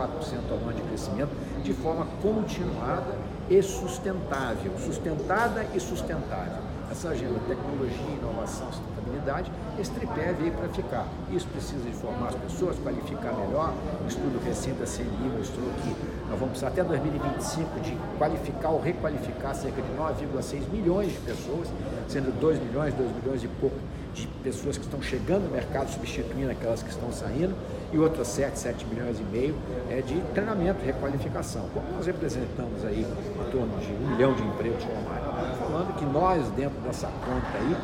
ao 0.52 0.58
ano 0.58 0.74
de 0.74 0.82
crescimento 0.84 1.32
de 1.64 1.74
forma 1.74 2.08
continuada 2.22 3.16
e 3.50 3.62
sustentável. 3.62 4.72
Sustentada 4.80 5.66
e 5.74 5.80
sustentável. 5.80 6.72
Essa 6.90 7.10
agenda 7.10 7.40
tecnologia, 7.48 8.18
inovação, 8.20 8.68
sustentabilidade, 8.72 9.52
esse 9.80 9.92
tripé 9.92 10.34
veio 10.34 10.52
para 10.52 10.68
ficar. 10.70 11.08
Isso 11.32 11.48
precisa 11.48 11.82
de 11.84 11.94
formar 11.96 12.28
as 12.28 12.36
pessoas, 12.36 12.78
qualificar 12.80 13.34
melhor. 13.34 13.74
Estudo 14.12 14.44
recente 14.44 14.78
da 14.78 14.86
CNI 14.86 15.32
mostrou 15.38 15.70
que 15.82 15.96
nós 16.30 16.38
vamos 16.38 16.50
precisar 16.50 16.68
até 16.68 16.84
2025 16.84 17.80
de 17.80 17.98
qualificar 18.18 18.70
ou 18.72 18.82
requalificar 18.82 19.56
cerca 19.56 19.82
de 19.82 19.88
9,6 19.94 20.70
milhões 20.70 21.14
de 21.14 21.20
pessoas, 21.20 21.70
sendo 22.10 22.38
2 22.38 22.60
milhões, 22.60 22.94
2 22.94 23.10
milhões 23.16 23.42
e 23.42 23.48
pouco 23.48 23.78
de 24.14 24.28
pessoas 24.44 24.78
que 24.78 24.84
estão 24.84 25.02
chegando 25.02 25.46
no 25.46 25.52
mercado, 25.52 25.90
substituindo 25.90 26.52
aquelas 26.52 26.84
que 26.84 26.90
estão 26.90 27.10
saindo, 27.10 27.56
e 27.94 27.98
outras 27.98 28.28
7, 28.28 28.60
7 28.60 28.86
milhões 28.88 29.18
e 29.18 29.24
meio 29.24 29.56
é 29.90 30.02
de 30.02 30.20
treinamento, 30.34 30.84
requalificação. 30.84 31.70
Como 31.74 31.90
nós 31.94 32.06
representamos 32.06 32.84
aí 32.84 33.06
em 33.06 33.52
torno 33.52 33.78
de 33.80 33.94
um 33.94 34.12
milhão 34.12 34.34
de 34.34 34.44
empregos 34.44 34.84
formais, 34.84 35.24
falando 35.58 35.96
que 35.96 36.06
nós, 36.06 36.50
dentro 36.50 36.78
dessa 36.82 37.08
conta 37.08 37.58
aí, 37.58 37.78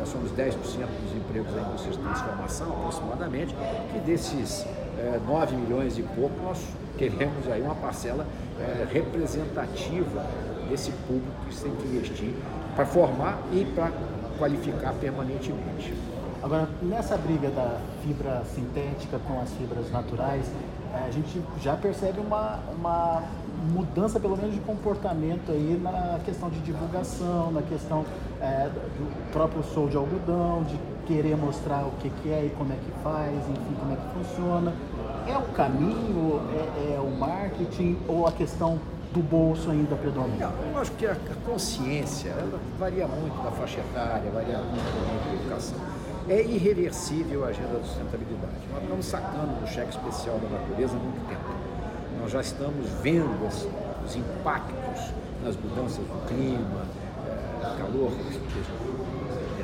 é, 0.00 0.06
somos 0.06 0.30
10% 0.30 0.54
dos 0.56 1.16
empregos 1.16 1.52
da 1.52 1.62
indústria 1.62 1.92
de 1.92 1.98
transformação, 1.98 2.70
aproximadamente, 2.70 3.52
que 3.92 3.98
desses 3.98 4.64
é, 5.02 5.20
9 5.26 5.56
milhões 5.56 5.98
e 5.98 6.02
pouco, 6.02 6.34
nós 6.42 6.64
queremos 6.96 7.48
aí 7.50 7.60
uma 7.60 7.74
parcela 7.74 8.24
é, 8.60 8.86
representativa 8.90 10.24
desse 10.68 10.92
público 10.92 11.32
que 11.48 11.56
tem 11.56 11.74
que 11.74 11.88
investir 11.88 12.34
para 12.76 12.86
formar 12.86 13.38
e 13.52 13.64
para 13.74 13.90
qualificar 14.38 14.94
permanentemente. 14.94 15.92
Agora, 16.42 16.68
nessa 16.82 17.16
briga 17.16 17.50
da 17.50 17.78
fibra 18.02 18.42
sintética 18.52 19.18
com 19.26 19.40
as 19.40 19.50
fibras 19.50 19.90
naturais, 19.90 20.44
é, 20.92 21.06
a 21.06 21.10
gente 21.10 21.40
já 21.60 21.76
percebe 21.76 22.20
uma, 22.20 22.58
uma 22.76 23.22
mudança, 23.72 24.18
pelo 24.18 24.36
menos, 24.36 24.52
de 24.54 24.60
comportamento 24.60 25.52
aí 25.52 25.80
na 25.80 26.18
questão 26.24 26.50
de 26.50 26.58
divulgação, 26.60 27.52
na 27.52 27.62
questão 27.62 28.04
é, 28.40 28.68
do 28.68 29.32
próprio 29.32 29.62
sol 29.62 29.88
de 29.88 29.96
algodão, 29.96 30.64
de 30.64 30.76
querer 31.06 31.36
mostrar 31.36 31.84
o 31.84 31.92
que, 32.00 32.10
que 32.10 32.30
é 32.30 32.46
e 32.46 32.50
como 32.50 32.72
é 32.72 32.76
que 32.76 32.90
faz, 33.02 33.34
enfim, 33.48 33.74
como 33.78 33.92
é 33.92 33.96
que 33.96 34.26
funciona. 34.26 34.72
É 35.26 35.36
o 35.36 35.42
caminho, 35.52 36.40
é, 36.54 36.94
é 36.94 37.00
o 37.00 37.10
marketing 37.10 37.96
ou 38.08 38.26
a 38.26 38.32
questão 38.32 38.80
do 39.12 39.20
bolso 39.20 39.70
ainda 39.70 39.94
predomina? 39.94 40.50
Eu 40.72 40.78
acho 40.78 40.90
que 40.92 41.06
a 41.06 41.16
consciência 41.46 42.30
ela 42.30 42.58
varia 42.78 43.06
muito 43.06 43.42
da 43.42 43.50
faixa 43.50 43.80
etária, 43.80 44.30
varia 44.30 44.58
muito 44.58 45.26
da 45.26 45.34
educação. 45.34 45.78
É 46.28 46.42
irreversível 46.42 47.44
a 47.44 47.48
agenda 47.48 47.78
da 47.78 47.84
sustentabilidade. 47.84 48.52
Nós 48.72 48.82
estamos 48.82 49.06
sacando 49.06 49.60
no 49.60 49.66
cheque 49.66 49.90
especial 49.90 50.38
da 50.38 50.48
natureza 50.48 50.96
há 50.96 51.00
muito 51.00 51.28
tempo. 51.28 51.72
Nós 52.20 52.30
já 52.30 52.40
estamos 52.40 52.88
vendo 53.02 53.46
os 53.46 54.16
impactos 54.16 55.12
nas 55.44 55.56
mudanças 55.56 55.98
do 55.98 56.26
clima, 56.28 56.86
é, 57.26 57.78
calor 57.78 58.12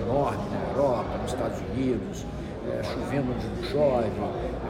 enorme 0.03 0.43
na 0.51 0.71
Europa, 0.71 1.19
nos 1.23 1.33
Estados 1.33 1.59
Unidos, 1.71 2.25
é, 2.71 2.83
chovendo 2.85 3.33
onde 3.33 3.69
chove, 3.69 4.11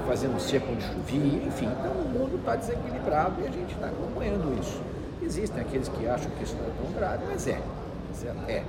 fazendo 0.06 0.40
seco 0.40 0.72
onde 0.72 0.84
chovia, 0.84 1.42
enfim. 1.46 1.66
Então 1.66 1.92
o 1.92 2.08
mundo 2.08 2.36
está 2.36 2.56
desequilibrado 2.56 3.40
e 3.42 3.46
a 3.46 3.50
gente 3.50 3.74
está 3.74 3.86
acompanhando 3.86 4.58
isso. 4.60 4.80
Existem 5.22 5.60
aqueles 5.60 5.88
que 5.88 6.06
acham 6.06 6.30
que 6.30 6.44
isso 6.44 6.56
não 6.56 6.66
é 6.66 6.70
tão 6.82 6.92
grave, 6.92 7.24
mas 7.28 7.46
é. 7.46 7.60
É. 8.48 8.64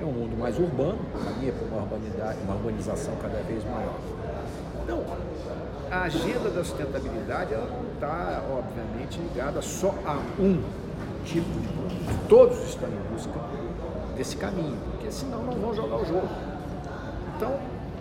É 0.00 0.04
um 0.04 0.12
mundo 0.12 0.36
mais 0.38 0.58
urbano, 0.58 0.98
caminha 1.24 1.52
para 1.52 1.66
uma, 1.68 1.82
urbanidade, 1.82 2.38
uma 2.44 2.54
urbanização 2.54 3.14
cada 3.22 3.38
vez 3.42 3.64
maior. 3.64 3.94
Então, 4.82 5.02
a 5.90 6.02
agenda 6.02 6.50
da 6.50 6.62
sustentabilidade 6.64 7.54
ela 7.54 7.66
não 7.66 7.92
está, 7.94 8.42
obviamente, 8.50 9.18
ligada 9.18 9.62
só 9.62 9.94
a 10.04 10.18
um 10.40 10.62
tipo 11.24 11.48
de 11.60 11.68
produto. 11.68 12.28
Todos 12.28 12.58
estão 12.68 12.88
em 12.88 13.12
busca 13.12 13.38
desse 14.16 14.36
caminho, 14.36 14.76
porque 14.90 15.10
senão 15.10 15.42
não 15.44 15.54
vão 15.54 15.74
jogar 15.74 15.96
o 15.96 16.04
jogo. 16.04 16.28
Então, 17.36 17.58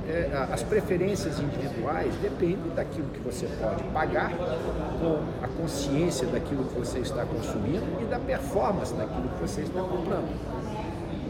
é, 0.08 0.48
as 0.52 0.62
preferências 0.62 1.40
individuais 1.40 2.14
dependem 2.22 2.72
daquilo 2.76 3.08
que 3.10 3.20
você 3.20 3.48
pode 3.60 3.84
pagar, 3.86 4.32
com 4.32 5.24
a 5.44 5.48
consciência 5.48 6.28
daquilo 6.28 6.64
que 6.66 6.80
você 6.80 7.00
está 7.00 7.26
consumindo 7.26 7.86
e 8.02 8.06
da 8.06 8.20
performance 8.20 8.94
daquilo 8.94 9.28
que 9.30 9.42
você 9.42 9.62
está 9.62 9.82
comprando. 9.82 10.30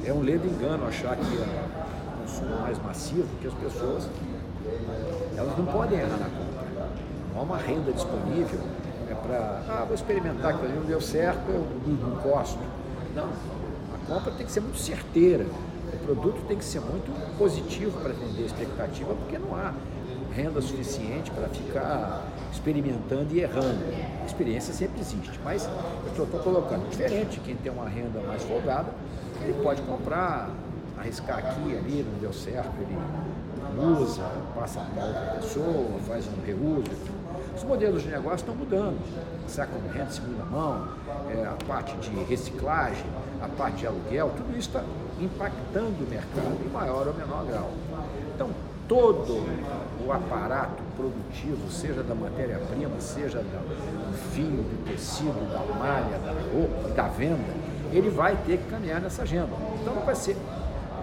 É 0.05 0.13
um 0.13 0.22
ledo 0.22 0.48
engano 0.48 0.86
achar 0.88 1.15
que 1.15 1.36
o 1.36 2.22
consumo 2.22 2.62
mais 2.62 2.77
massivo, 2.84 3.27
que 3.41 3.48
as 3.48 3.53
pessoas 3.53 4.10
elas 5.38 5.58
não 5.58 5.65
podem 5.65 6.00
errar 6.00 6.17
na 6.17 6.29
compra. 6.29 6.89
Não 7.34 7.41
há 7.41 7.44
uma 7.44 7.58
renda 7.58 7.91
disponível 7.91 8.60
é 9.10 9.13
para, 9.13 9.62
ah, 9.70 9.84
vou 9.86 9.94
experimentar 9.94 10.51
aquilo 10.51 10.67
ali, 10.67 10.79
não 10.79 10.86
deu 10.86 11.00
certo, 11.00 11.48
eu 11.48 11.65
não 11.86 12.15
gosto. 12.22 12.60
Não, 13.15 13.25
a 13.25 14.08
compra 14.08 14.32
tem 14.32 14.46
que 14.46 14.51
ser 14.51 14.62
muito 14.62 14.79
certeira 14.79 15.46
produto 16.05 16.45
tem 16.47 16.57
que 16.57 16.63
ser 16.63 16.79
muito 16.79 17.12
positivo 17.38 18.00
para 18.00 18.12
atender 18.12 18.43
a 18.43 18.45
expectativa, 18.45 19.13
porque 19.15 19.38
não 19.39 19.55
há 19.55 19.74
renda 20.33 20.62
suficiente 20.62 21.31
para 21.31 21.47
ficar 21.50 22.27
experimentando 22.51 23.33
e 23.33 23.39
errando. 23.39 23.83
A 24.21 24.25
experiência 24.25 24.74
sempre 24.74 25.01
existe, 25.01 25.39
mas 25.43 25.67
eu 26.15 26.24
estou 26.24 26.39
colocando 26.41 26.88
diferente. 26.89 27.39
Quem 27.39 27.55
tem 27.55 27.71
uma 27.71 27.89
renda 27.89 28.21
mais 28.21 28.43
folgada, 28.43 28.93
ele 29.41 29.53
pode 29.63 29.81
comprar, 29.83 30.50
arriscar 30.97 31.39
aqui, 31.39 31.75
ali, 31.75 32.05
não 32.09 32.19
deu 32.19 32.33
certo, 32.33 32.71
ele 32.79 32.97
usa, 34.01 34.24
passa 34.53 34.81
para 34.93 35.05
outra 35.05 35.39
pessoa, 35.41 36.00
faz 36.07 36.27
um 36.27 36.45
reuso. 36.45 37.14
Os 37.55 37.63
modelos 37.63 38.03
de 38.03 38.09
negócio 38.09 38.35
estão 38.38 38.55
mudando. 38.55 39.00
Second 39.47 39.88
hand, 39.97 40.09
segunda 40.09 40.43
mão, 40.43 40.89
é, 41.29 41.45
a 41.45 41.65
parte 41.65 41.95
de 41.97 42.09
reciclagem, 42.24 43.05
a 43.41 43.47
parte 43.47 43.77
de 43.77 43.88
aluguel, 43.88 44.31
tudo 44.35 44.57
isso 44.57 44.67
está 44.69 44.83
impactando 45.19 46.03
o 46.03 46.09
mercado 46.09 46.59
em 46.65 46.69
maior 46.69 47.07
ou 47.07 47.13
menor 47.13 47.45
grau. 47.45 47.71
Então, 48.35 48.50
todo 48.88 49.45
o 50.05 50.12
aparato 50.12 50.83
produtivo, 50.97 51.71
seja 51.71 52.03
da 52.03 52.13
matéria-prima, 52.13 53.00
seja 53.00 53.39
do 53.39 54.17
fio, 54.33 54.45
do 54.45 54.85
tecido, 54.91 55.50
da 55.50 55.74
malha, 55.75 56.19
da 56.19 56.33
roupa, 56.53 56.89
da 56.89 57.07
venda, 57.07 57.53
ele 57.91 58.09
vai 58.09 58.35
ter 58.45 58.57
que 58.57 58.69
caminhar 58.69 59.00
nessa 59.00 59.21
agenda. 59.21 59.50
Então, 59.81 59.95
não 59.95 60.03
vai 60.03 60.15
ser 60.15 60.35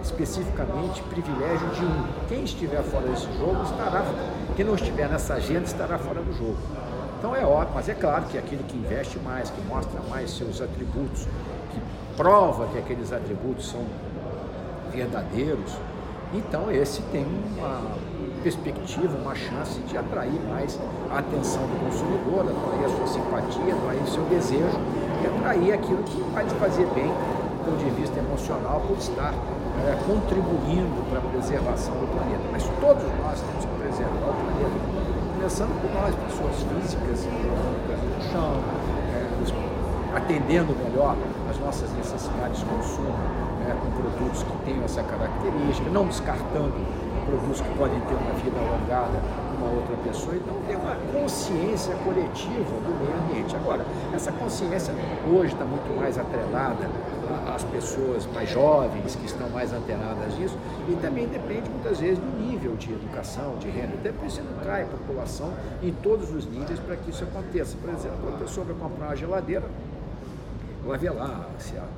especificamente 0.03 1.01
privilégio 1.03 1.67
de 1.69 1.85
um. 1.85 2.27
Quem 2.27 2.43
estiver 2.43 2.83
fora 2.83 3.07
desse 3.07 3.25
jogo 3.37 3.63
estará, 3.63 4.05
quem 4.55 4.65
não 4.65 4.75
estiver 4.75 5.07
nessa 5.09 5.35
agenda 5.35 5.63
estará 5.63 5.97
fora 5.97 6.21
do 6.21 6.33
jogo. 6.33 6.57
Então 7.17 7.35
é 7.35 7.45
óbvio, 7.45 7.73
mas 7.73 7.87
é 7.87 7.93
claro 7.93 8.25
que 8.25 8.37
aquele 8.37 8.63
que 8.63 8.75
investe 8.75 9.17
mais, 9.19 9.49
que 9.49 9.61
mostra 9.61 10.01
mais 10.09 10.31
seus 10.31 10.61
atributos, 10.61 11.25
que 11.71 11.79
prova 12.17 12.67
que 12.67 12.77
aqueles 12.77 13.13
atributos 13.13 13.69
são 13.69 13.85
verdadeiros, 14.91 15.71
então 16.33 16.69
esse 16.69 17.01
tem 17.03 17.25
uma 17.25 17.81
perspectiva, 18.41 19.17
uma 19.17 19.33
chance 19.33 19.79
de 19.81 19.97
atrair 19.97 20.39
mais 20.49 20.77
a 21.09 21.19
atenção 21.19 21.61
do 21.61 21.85
consumidor, 21.85 22.41
atrair 22.41 22.85
a 22.85 22.89
sua 22.89 23.07
simpatia, 23.07 23.73
atrair 23.73 24.01
o 24.01 24.07
seu 24.07 24.23
desejo 24.25 24.79
e 25.23 25.27
atrair 25.27 25.73
aquilo 25.73 26.03
que 26.03 26.21
vai 26.33 26.43
te 26.43 26.53
fazer 26.55 26.85
bem 26.87 27.07
do 27.07 27.65
ponto 27.65 27.85
de 27.85 27.89
vista 28.01 28.19
emocional 28.19 28.81
por 28.85 28.97
estar 28.97 29.33
é, 29.81 29.97
contribuindo 30.05 31.01
para 31.09 31.19
a 31.19 31.21
preservação 31.21 31.93
do 31.95 32.07
planeta. 32.13 32.43
Mas 32.51 32.63
todos 32.79 33.03
nós 33.21 33.41
temos 33.41 33.65
que 33.65 33.73
preservar 33.81 34.29
o 34.29 34.33
planeta, 34.33 34.77
começando 35.33 35.73
por 35.81 35.91
nós, 35.91 36.15
pessoas 36.29 36.55
físicas, 36.61 37.25
no 37.25 38.21
chão, 38.31 38.61
é, 39.13 40.17
atendendo 40.17 40.75
melhor 40.77 41.17
as 41.49 41.57
nossas 41.59 41.91
necessidades 41.93 42.59
de 42.59 42.65
consumo, 42.65 43.17
né, 43.65 43.75
com 43.81 43.89
produtos 43.91 44.43
que 44.43 44.57
tenham 44.65 44.83
essa 44.85 45.01
característica, 45.03 45.89
não 45.89 46.05
descartando 46.05 46.73
produtos 47.25 47.61
que 47.61 47.77
podem 47.77 47.99
ter 48.01 48.13
uma 48.13 48.33
vida 48.33 48.59
alongada 48.59 49.19
uma 49.63 49.71
outra 49.71 49.95
pessoa. 50.03 50.35
Então 50.35 50.55
tem 50.67 50.75
uma 50.75 50.95
consciência 51.13 51.95
coletiva 52.03 52.73
do 52.83 52.99
meio 52.99 53.15
ambiente. 53.23 53.55
Agora, 53.55 53.85
essa 54.13 54.31
consciência 54.31 54.93
hoje 55.31 55.53
está 55.53 55.65
muito 55.65 55.97
mais 55.97 56.17
atrelada 56.17 56.89
às 57.53 57.63
pessoas 57.63 58.25
mais 58.27 58.49
jovens, 58.49 59.15
que 59.15 59.25
estão 59.25 59.49
mais 59.49 59.71
antenadas 59.71 60.35
disso, 60.35 60.57
e 60.89 60.95
também 60.95 61.27
depende 61.27 61.69
muitas 61.69 61.99
vezes 61.99 62.17
do 62.17 62.39
nível 62.39 62.75
de 62.75 62.91
educação, 62.91 63.57
de 63.57 63.69
renda. 63.69 63.93
Até 63.93 64.11
por 64.11 64.25
isso 64.25 64.39
educar 64.39 64.81
a 64.81 64.85
população 64.85 65.53
em 65.81 65.93
todos 65.93 66.33
os 66.33 66.45
níveis 66.45 66.79
para 66.79 66.95
que 66.95 67.09
isso 67.09 67.23
aconteça. 67.23 67.77
Por 67.77 67.89
exemplo, 67.89 68.35
a 68.35 68.37
pessoa 68.39 68.65
vai 68.65 68.75
comprar 68.75 69.07
uma 69.07 69.15
geladeira, 69.15 69.65
vai 70.85 70.97
ver 70.97 71.11
lá 71.11 71.47
se 71.59 71.75
ela 71.75 71.89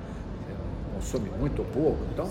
consome 0.95 1.29
muito 1.37 1.59
ou 1.59 1.65
pouco. 1.65 1.99
Então, 2.13 2.29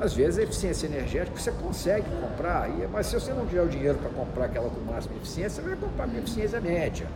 às 0.00 0.12
vezes 0.12 0.38
a 0.38 0.42
eficiência 0.42 0.86
energética 0.86 1.38
você 1.38 1.52
consegue 1.52 2.06
comprar, 2.20 2.68
mas 2.90 3.06
se 3.06 3.14
você 3.14 3.32
não 3.32 3.46
tiver 3.46 3.62
o 3.62 3.68
dinheiro 3.68 3.98
para 3.98 4.10
comprar 4.10 4.46
aquela 4.46 4.68
com 4.68 4.80
máxima 4.80 5.16
eficiência, 5.16 5.62
você 5.62 5.68
vai 5.68 5.78
comprar 5.78 6.08
com 6.08 6.16
eficiência 6.18 6.60
média, 6.60 7.06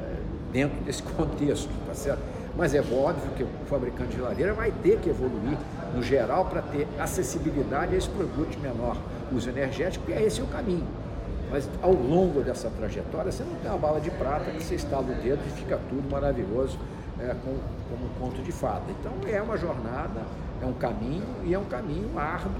eh, 0.00 0.16
dentro 0.52 0.82
desse 0.84 1.02
contexto, 1.14 1.70
tá 1.86 1.94
certo? 1.94 2.22
Mas 2.56 2.74
é 2.74 2.80
óbvio 2.80 3.32
que 3.36 3.42
o 3.42 3.48
fabricante 3.66 4.10
de 4.10 4.16
geladeira 4.16 4.52
vai 4.52 4.72
ter 4.82 4.98
que 5.00 5.10
evoluir, 5.10 5.58
no 5.94 6.02
geral, 6.02 6.44
para 6.46 6.62
ter 6.62 6.86
acessibilidade 6.98 7.94
a 7.94 7.98
esse 7.98 8.08
produto 8.08 8.50
de 8.50 8.58
menor 8.58 8.96
uso 9.32 9.48
energético, 9.48 10.08
e 10.10 10.14
é 10.14 10.22
esse 10.22 10.40
o 10.40 10.46
caminho. 10.46 10.86
Mas 11.50 11.68
ao 11.82 11.92
longo 11.92 12.42
dessa 12.42 12.70
trajetória, 12.70 13.30
você 13.30 13.42
não 13.42 13.54
tem 13.56 13.70
uma 13.70 13.78
bala 13.78 14.00
de 14.00 14.10
prata 14.10 14.50
que 14.50 14.62
você 14.62 14.74
estala 14.76 15.02
o 15.02 15.14
dedo 15.22 15.40
e 15.46 15.50
fica 15.50 15.78
tudo 15.88 16.08
maravilhoso 16.10 16.78
é, 17.20 17.34
como, 17.44 17.58
como 17.88 18.06
um 18.06 18.08
conto 18.20 18.42
de 18.42 18.52
fada. 18.52 18.84
Então 18.90 19.12
é 19.26 19.40
uma 19.40 19.56
jornada 19.56 20.22
é 20.64 20.66
um 20.66 20.72
caminho 20.72 21.26
e 21.44 21.52
é 21.52 21.58
um 21.58 21.64
caminho 21.64 22.18
árduo 22.18 22.52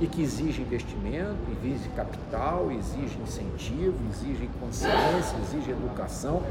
e 0.00 0.06
que 0.06 0.22
exige 0.22 0.62
investimento, 0.62 1.36
exige 1.62 1.90
capital, 1.90 2.70
exige 2.72 3.18
incentivo, 3.22 3.94
exige 4.10 4.48
consciência, 4.58 5.36
exige 5.42 5.70
educação. 5.70 6.42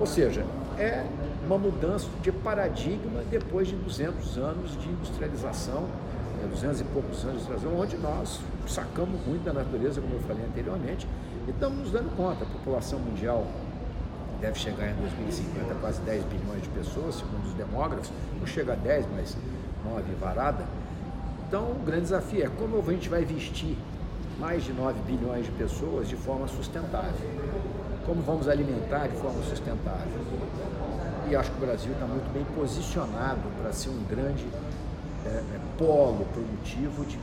Ou 0.00 0.06
seja, 0.06 0.44
é 0.76 1.06
uma 1.46 1.56
mudança 1.56 2.08
de 2.20 2.32
paradigma 2.32 3.22
depois 3.30 3.68
de 3.68 3.76
200 3.76 4.36
anos 4.38 4.72
de 4.80 4.88
industrialização, 4.88 5.86
200 6.50 6.80
né, 6.80 6.86
e 6.88 6.92
poucos 6.92 7.24
anos 7.24 7.46
de 7.46 7.52
industrialização, 7.52 7.80
onde 7.80 7.96
nós 7.98 8.40
sacamos 8.66 9.24
muito 9.24 9.44
da 9.44 9.52
natureza, 9.52 10.00
como 10.00 10.14
eu 10.14 10.20
falei 10.20 10.44
anteriormente, 10.44 11.06
e 11.46 11.50
estamos 11.50 11.78
nos 11.78 11.90
dando 11.92 12.14
conta. 12.16 12.44
A 12.44 12.48
população 12.48 12.98
mundial 12.98 13.46
deve 14.40 14.58
chegar 14.58 14.88
em 14.88 14.94
2050 14.94 15.72
a 15.72 15.74
quase 15.76 16.00
10 16.02 16.24
bilhões 16.24 16.62
de 16.62 16.68
pessoas, 16.68 17.16
segundo 17.16 17.46
os 17.46 17.54
demógrafos, 17.54 18.10
não 18.38 18.46
chega 18.46 18.72
a 18.72 18.76
10, 18.76 19.06
mas 19.16 19.36
9 19.84 20.14
varada. 20.20 20.64
Então, 21.46 21.72
o 21.72 21.82
grande 21.84 22.02
desafio 22.02 22.44
é 22.44 22.48
como 22.48 22.78
a 22.78 22.92
gente 22.92 23.08
vai 23.08 23.24
vestir 23.24 23.76
mais 24.38 24.64
de 24.64 24.72
9 24.72 25.00
bilhões 25.02 25.46
de 25.46 25.52
pessoas 25.52 26.08
de 26.08 26.16
forma 26.16 26.46
sustentável. 26.46 27.12
Como 28.06 28.22
vamos 28.22 28.48
alimentar 28.48 29.08
de 29.08 29.16
forma 29.16 29.42
sustentável. 29.42 30.20
E 31.28 31.36
acho 31.36 31.50
que 31.50 31.62
o 31.62 31.66
Brasil 31.66 31.92
está 31.92 32.06
muito 32.06 32.32
bem 32.32 32.44
posicionado 32.54 33.40
para 33.60 33.72
ser 33.72 33.90
um 33.90 34.02
grande 34.04 34.46
é, 35.26 35.28
é, 35.28 35.42
polo 35.76 36.24
produtivo 36.32 37.04
de 37.04 37.18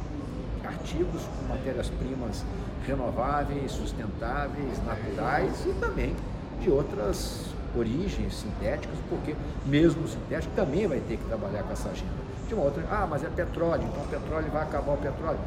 artigos 0.63 1.21
com 1.23 1.47
matérias-primas 1.47 2.43
renováveis, 2.85 3.71
sustentáveis, 3.71 4.83
naturais 4.85 5.65
e 5.65 5.73
também 5.79 6.15
de 6.61 6.69
outras 6.69 7.45
origens 7.77 8.33
sintéticas, 8.35 8.97
porque 9.09 9.35
mesmo 9.65 10.03
o 10.03 10.07
sintético 10.07 10.53
também 10.55 10.87
vai 10.87 10.99
ter 10.99 11.17
que 11.17 11.25
trabalhar 11.25 11.63
com 11.63 11.73
essa 11.73 11.89
agenda 11.89 12.25
de 12.47 12.53
uma 12.53 12.63
outra. 12.63 12.83
Ah, 12.89 13.07
mas 13.09 13.23
é 13.23 13.29
petróleo, 13.29 13.83
então 13.83 14.03
o 14.03 14.07
petróleo 14.07 14.47
vai 14.51 14.63
acabar 14.63 14.93
o 14.93 14.97
petróleo. 14.97 15.39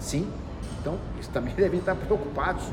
Sim, 0.00 0.28
então 0.80 0.98
eles 1.14 1.28
também 1.28 1.52
devem 1.56 1.80
estar 1.80 1.94
preocupados 1.94 2.64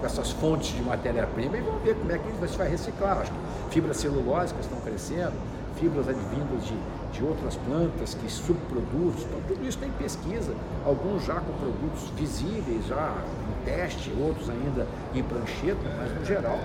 com 0.00 0.06
essas 0.06 0.30
fontes 0.32 0.74
de 0.74 0.82
matéria-prima 0.82 1.56
e 1.56 1.60
vão 1.60 1.78
ver 1.78 1.94
como 1.94 2.12
é 2.12 2.18
que 2.18 2.30
você 2.32 2.56
vai 2.56 2.68
reciclar. 2.68 3.18
Acho 3.18 3.32
que 3.32 3.74
fibras 3.74 3.96
celulósicas 3.98 4.64
estão 4.64 4.80
crescendo, 4.80 5.32
fibras 5.76 6.08
advindas 6.08 6.64
de, 6.64 6.76
de 7.12 7.24
outras 7.24 7.56
plantas 7.56 8.14
que 8.14 8.30
subproduzem, 8.30 9.26
então 9.26 9.40
tudo 9.46 9.66
isso 9.66 9.78
tem 9.78 9.90
pesquisa, 9.92 10.54
alguns 10.84 11.24
já 11.24 11.34
com 11.34 11.52
produtos 11.52 12.10
visíveis, 12.16 12.86
já 12.86 13.14
em 13.50 13.64
teste, 13.64 14.12
outros 14.20 14.48
ainda 14.50 14.86
em 15.14 15.22
prancheta, 15.22 15.80
mas 15.98 16.18
no 16.18 16.24
geral 16.24 16.58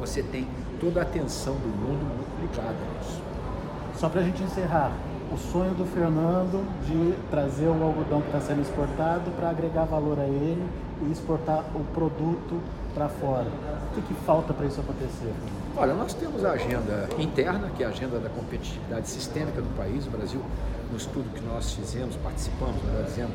você 0.00 0.22
tem 0.22 0.48
toda 0.80 1.00
a 1.00 1.02
atenção 1.02 1.54
do 1.54 1.68
mundo 1.68 2.02
muito 2.16 2.40
ligada 2.40 2.78
nisso. 2.98 3.20
Só 3.96 4.08
para 4.08 4.22
a 4.22 4.24
gente 4.24 4.42
encerrar, 4.42 4.92
o 5.30 5.36
sonho 5.36 5.74
do 5.74 5.84
Fernando 5.84 6.66
de 6.86 7.14
trazer 7.30 7.66
o 7.66 7.82
algodão 7.82 8.20
que 8.20 8.28
está 8.28 8.40
sendo 8.40 8.62
exportado 8.62 9.30
para 9.32 9.50
agregar 9.50 9.84
valor 9.84 10.18
a 10.18 10.24
ele 10.24 10.66
e 11.02 11.12
exportar 11.12 11.64
o 11.74 11.84
produto 11.94 12.60
para 12.94 13.08
fora. 13.08 13.46
O 13.46 13.94
que, 13.94 14.02
que 14.02 14.14
falta 14.24 14.52
para 14.52 14.66
isso 14.66 14.80
acontecer? 14.80 15.32
Olha, 15.76 15.94
nós 15.94 16.14
temos 16.14 16.44
a 16.44 16.52
agenda 16.52 17.08
interna, 17.18 17.70
que 17.76 17.82
é 17.82 17.86
a 17.86 17.90
agenda 17.90 18.18
da 18.18 18.28
competitividade 18.28 19.08
sistêmica 19.08 19.60
do 19.62 19.68
país. 19.76 20.06
O 20.06 20.10
Brasil, 20.10 20.42
no 20.90 20.96
estudo 20.96 21.32
que 21.32 21.42
nós 21.42 21.72
fizemos, 21.74 22.16
participamos, 22.16 22.82
melhor 22.82 23.04
dizendo, 23.04 23.32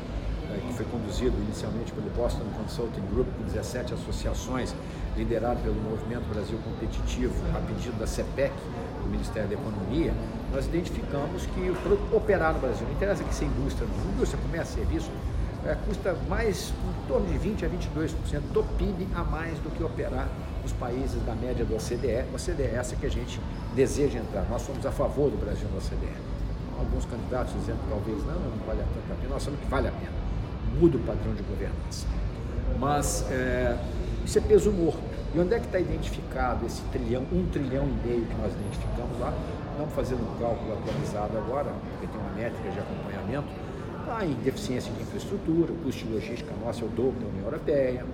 é, 0.52 0.58
que 0.58 0.74
foi 0.74 0.86
conduzido 0.86 1.36
inicialmente 1.38 1.92
pelo 1.92 2.10
Boston 2.10 2.44
Consulting 2.62 3.02
Group, 3.12 3.26
com 3.38 3.44
17 3.44 3.94
associações, 3.94 4.74
liderado 5.16 5.60
pelo 5.60 5.74
Movimento 5.76 6.24
Brasil 6.32 6.58
Competitivo, 6.62 7.34
a 7.54 7.60
pedido 7.60 7.98
da 7.98 8.06
CEPEC, 8.06 8.52
do 9.02 9.08
Ministério 9.08 9.48
da 9.48 9.54
Economia, 9.54 10.12
nós 10.52 10.66
identificamos 10.66 11.46
que 11.46 11.72
operar 12.14 12.54
no 12.54 12.60
Brasil, 12.60 12.86
não 12.86 12.94
interessa 12.94 13.24
que 13.24 13.34
seja 13.34 13.50
indústria, 13.50 13.88
indústria, 14.14 14.42
comércio, 14.42 14.74
serviço, 14.74 15.10
é, 15.64 15.74
custa 15.86 16.16
mais, 16.28 16.70
em 16.70 17.08
torno 17.08 17.26
de 17.26 17.38
20% 17.38 17.64
a 17.64 17.68
22% 17.68 18.40
do 18.52 18.62
PIB 18.76 19.08
a 19.14 19.24
mais 19.24 19.58
do 19.58 19.70
que 19.70 19.82
operar 19.82 20.28
nos 20.62 20.72
países 20.72 21.20
da 21.24 21.34
média 21.34 21.64
do 21.64 21.74
OCDE. 21.74 22.24
OCDE 22.32 22.62
é 22.62 22.76
essa 22.76 22.94
que 22.94 23.06
a 23.06 23.10
gente 23.10 23.40
deseja 23.74 24.18
entrar. 24.18 24.46
Nós 24.48 24.62
somos 24.62 24.86
a 24.86 24.92
favor 24.92 25.30
do 25.30 25.36
Brasil 25.36 25.66
no 25.70 25.78
OCDE. 25.78 26.08
Alguns 26.78 27.04
candidatos 27.06 27.54
dizendo 27.54 27.78
talvez 27.88 28.18
não, 28.24 28.34
não 28.34 28.66
vale 28.66 28.80
tanto 28.80 29.12
a 29.12 29.16
pena. 29.16 29.28
Nós 29.30 29.42
sabemos 29.42 29.64
que 29.64 29.70
vale 29.70 29.88
a 29.88 29.92
pena. 29.92 30.12
Muda 30.78 30.98
o 30.98 31.00
padrão 31.00 31.34
de 31.34 31.42
governança. 31.42 32.06
Mas 32.78 33.24
é, 33.30 33.76
isso 34.24 34.38
é 34.38 34.40
peso 34.40 34.70
morto. 34.70 35.00
E 35.36 35.38
onde 35.38 35.52
é 35.52 35.58
que 35.58 35.66
está 35.66 35.78
identificado 35.78 36.64
esse 36.64 36.80
trilhão, 36.84 37.22
um 37.30 37.46
trilhão 37.52 37.84
e 37.84 38.08
meio 38.08 38.24
que 38.24 38.34
nós 38.36 38.50
identificamos 38.54 39.20
lá? 39.20 39.34
Não 39.78 39.86
fazendo 39.88 40.22
um 40.22 40.38
cálculo 40.38 40.72
atualizado 40.72 41.36
agora, 41.36 41.70
porque 41.90 42.06
tem 42.06 42.18
uma 42.18 42.30
métrica 42.30 42.70
de 42.70 42.78
acompanhamento, 42.78 43.46
está 44.00 44.24
em 44.24 44.32
deficiência 44.32 44.90
de 44.94 45.02
infraestrutura, 45.02 45.74
o 45.74 45.76
custo 45.76 46.06
de 46.06 46.14
logística 46.14 46.54
nosso 46.64 46.84
é 46.84 46.86
o 46.86 46.88
dobro 46.88 47.20
da 47.20 47.26
União 47.26 47.44
Europeia, 47.44 48.06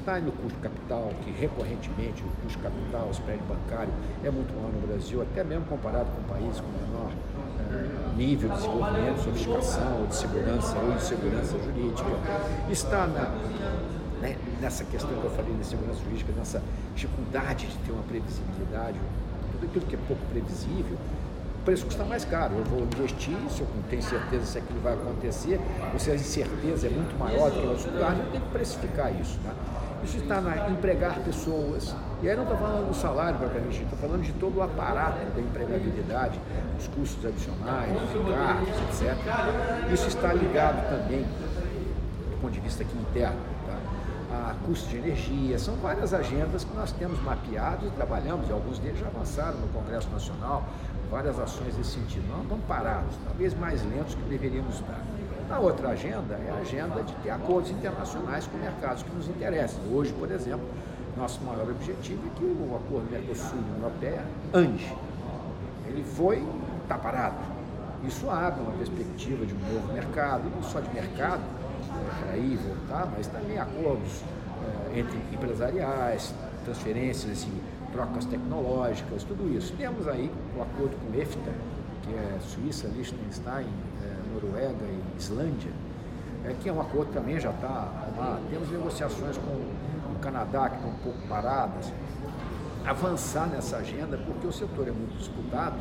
está 0.00 0.18
no 0.18 0.32
custo 0.32 0.58
capital, 0.60 1.12
que 1.22 1.30
recorrentemente 1.32 2.24
o 2.24 2.42
custo 2.42 2.58
capital, 2.60 3.06
o 3.06 3.10
spread 3.10 3.42
bancário 3.42 3.92
é 4.24 4.30
muito 4.30 4.54
maior 4.54 4.72
no 4.72 4.86
Brasil, 4.86 5.20
até 5.20 5.44
mesmo 5.44 5.66
comparado 5.66 6.08
com 6.16 6.22
países 6.22 6.58
com 6.58 6.68
menor 6.68 7.12
eh, 7.70 8.16
nível 8.16 8.48
de 8.48 8.56
desenvolvimento, 8.56 9.20
sofisticação, 9.22 10.06
de 10.06 10.14
segurança 10.14 10.78
ou 10.78 10.92
de 10.92 11.02
segurança 11.02 11.58
jurídica. 11.58 12.08
Está 12.70 13.06
na 13.06 13.30
né, 14.22 14.36
nessa 14.60 14.84
questão 14.84 15.10
que 15.10 15.24
eu 15.24 15.30
falei 15.30 15.52
da 15.52 15.64
segurança 15.64 16.00
jurídica, 16.04 16.32
nessa 16.36 16.62
dificuldade 16.94 17.66
de 17.66 17.76
ter 17.78 17.90
uma 17.90 18.04
previsibilidade, 18.04 18.98
tudo 19.52 19.66
aquilo 19.66 19.84
que 19.86 19.96
é 19.96 19.98
pouco 20.06 20.22
previsível, 20.30 20.96
o 21.60 21.64
preço 21.64 21.84
custa 21.84 22.04
mais 22.04 22.24
caro. 22.24 22.54
Eu 22.56 22.64
vou 22.64 22.80
investir, 22.80 23.36
se 23.50 23.60
eu 23.60 23.66
não 23.74 23.82
tenho 23.90 24.02
certeza 24.02 24.44
se 24.46 24.58
aquilo 24.58 24.80
vai 24.80 24.94
acontecer, 24.94 25.60
ou 25.92 25.98
se 25.98 26.10
a 26.10 26.14
incerteza 26.14 26.86
é 26.86 26.90
muito 26.90 27.18
maior 27.18 27.50
do 27.50 27.60
que 27.60 27.88
o 27.88 27.92
lugar, 27.92 28.16
eu 28.16 28.30
tenho 28.30 28.44
que 28.44 28.50
precificar 28.50 29.12
isso. 29.20 29.38
Né? 29.44 29.52
Isso 30.04 30.18
está 30.18 30.40
na 30.40 30.70
empregar 30.70 31.18
pessoas. 31.20 31.94
E 32.22 32.28
aí 32.28 32.36
não 32.36 32.44
estou 32.44 32.58
falando 32.58 32.88
do 32.88 32.94
salário 32.94 33.38
propriamente, 33.38 33.82
estou 33.82 33.98
falando 33.98 34.22
de 34.22 34.32
todo 34.34 34.58
o 34.58 34.62
aparato 34.62 35.18
da 35.34 35.40
empregabilidade, 35.40 36.40
os 36.78 36.86
custos 36.88 37.24
adicionais, 37.26 37.90
os 37.90 38.20
encargos, 38.20 38.68
etc. 38.68 39.16
Isso 39.92 40.06
está 40.06 40.32
ligado 40.32 40.88
também, 40.88 41.22
do 41.22 42.40
ponto 42.40 42.52
de 42.52 42.60
vista 42.60 42.82
aqui 42.84 42.96
interno, 42.96 43.51
custo 44.66 44.88
de 44.88 44.96
energia, 44.96 45.58
são 45.58 45.74
várias 45.76 46.14
agendas 46.14 46.64
que 46.64 46.74
nós 46.74 46.92
temos 46.92 47.20
mapeado 47.22 47.86
e 47.86 47.90
trabalhamos, 47.90 48.48
e 48.48 48.52
alguns 48.52 48.78
deles 48.78 48.98
já 48.98 49.06
avançaram 49.06 49.58
no 49.58 49.68
Congresso 49.68 50.08
Nacional, 50.10 50.64
várias 51.10 51.38
ações 51.38 51.76
nesse 51.76 51.90
sentido. 51.90 52.26
Nós 52.28 52.42
estamos 52.42 52.64
parados, 52.64 53.14
talvez 53.24 53.54
mais 53.54 53.82
lentos 53.84 54.14
que 54.14 54.22
deveríamos 54.22 54.74
estar. 54.74 55.00
A 55.50 55.58
outra 55.58 55.90
agenda 55.90 56.34
é 56.34 56.50
a 56.50 56.60
agenda 56.60 57.02
de 57.02 57.12
ter 57.16 57.30
acordos 57.30 57.70
internacionais 57.70 58.46
com 58.46 58.56
mercados 58.56 59.02
que 59.02 59.14
nos 59.14 59.28
interessam. 59.28 59.80
Hoje, 59.92 60.12
por 60.14 60.30
exemplo, 60.30 60.66
nosso 61.16 61.42
maior 61.42 61.68
objetivo 61.68 62.22
é 62.26 62.38
que 62.38 62.44
o 62.44 62.76
acordo 62.76 63.10
Mercosul-União 63.10 63.76
Europeia 63.76 64.24
ande. 64.54 64.90
Ele 65.86 66.02
foi, 66.02 66.42
está 66.82 66.96
parado. 66.96 67.36
Isso 68.06 68.30
abre 68.30 68.62
uma 68.62 68.72
perspectiva 68.72 69.44
de 69.44 69.52
um 69.52 69.58
novo 69.74 69.92
mercado, 69.92 70.44
não 70.54 70.62
só 70.62 70.80
de 70.80 70.92
mercado, 70.94 71.42
para 72.20 72.36
ir 72.36 72.56
voltar, 72.56 73.12
mas 73.14 73.26
também 73.26 73.58
acordos 73.58 74.22
entre 74.94 75.16
empresariais, 75.32 76.34
transferências, 76.64 77.32
assim, 77.32 77.52
trocas 77.92 78.24
tecnológicas, 78.24 79.24
tudo 79.24 79.54
isso. 79.56 79.74
Temos 79.76 80.08
aí, 80.08 80.30
o 80.56 80.62
acordo 80.62 80.96
com 80.96 81.18
EFTA, 81.18 81.52
que 82.02 82.14
é 82.14 82.38
Suíça, 82.40 82.88
Liechtenstein, 82.88 83.66
é, 84.02 84.32
Noruega 84.34 84.84
e 84.84 85.18
Islândia, 85.18 85.70
é, 86.44 86.54
que 86.54 86.68
é 86.68 86.72
um 86.72 86.80
acordo 86.80 87.12
também 87.12 87.38
já 87.38 87.50
está 87.50 87.68
arrumado. 87.68 88.42
Temos 88.50 88.70
negociações 88.70 89.36
com 89.38 89.50
o 89.50 90.18
Canadá, 90.20 90.70
que 90.70 90.76
estão 90.76 90.90
um 90.90 90.96
pouco 90.96 91.18
paradas. 91.28 91.92
Avançar 92.84 93.46
nessa 93.46 93.76
agenda, 93.76 94.18
porque 94.18 94.46
o 94.46 94.52
setor 94.52 94.88
é 94.88 94.90
muito 94.90 95.16
disputado, 95.16 95.76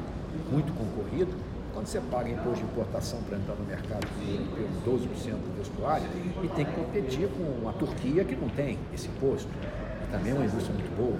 muito 0.51 0.71
concorrido. 0.73 1.33
Quando 1.81 1.87
você 1.87 2.01
paga 2.11 2.29
imposto 2.29 2.57
de 2.57 2.71
importação 2.71 3.23
para 3.23 3.39
entrar 3.39 3.55
no 3.55 3.65
mercado 3.65 4.07
europeu, 4.23 4.69
12% 4.85 5.31
do 5.31 5.57
vestuário, 5.57 6.05
e 6.43 6.47
tem 6.49 6.63
que 6.63 6.71
competir 6.73 7.27
com 7.29 7.67
a 7.67 7.73
Turquia, 7.73 8.23
que 8.23 8.35
não 8.35 8.49
tem 8.49 8.77
esse 8.93 9.07
imposto, 9.07 9.49
e 9.49 10.11
também 10.11 10.31
é 10.31 10.35
uma 10.35 10.45
indústria 10.45 10.75
muito 10.75 10.95
boa. 10.95 11.19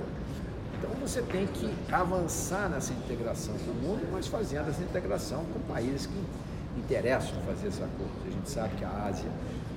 Então 0.77 0.91
você 1.01 1.23
tem 1.23 1.47
que 1.47 1.67
avançar 1.91 2.69
nessa 2.69 2.93
integração 2.93 3.55
com 3.55 3.71
o 3.71 3.73
mundo, 3.73 4.07
mas 4.11 4.27
fazendo 4.27 4.69
essa 4.69 4.83
integração 4.83 5.43
com 5.45 5.59
países 5.61 6.05
que 6.05 6.79
interessam 6.79 7.41
fazer 7.41 7.69
esse 7.69 7.81
acordo. 7.81 8.13
A 8.27 8.29
gente 8.29 8.47
sabe 8.47 8.75
que 8.75 8.85
a 8.85 9.05
Ásia 9.07 9.31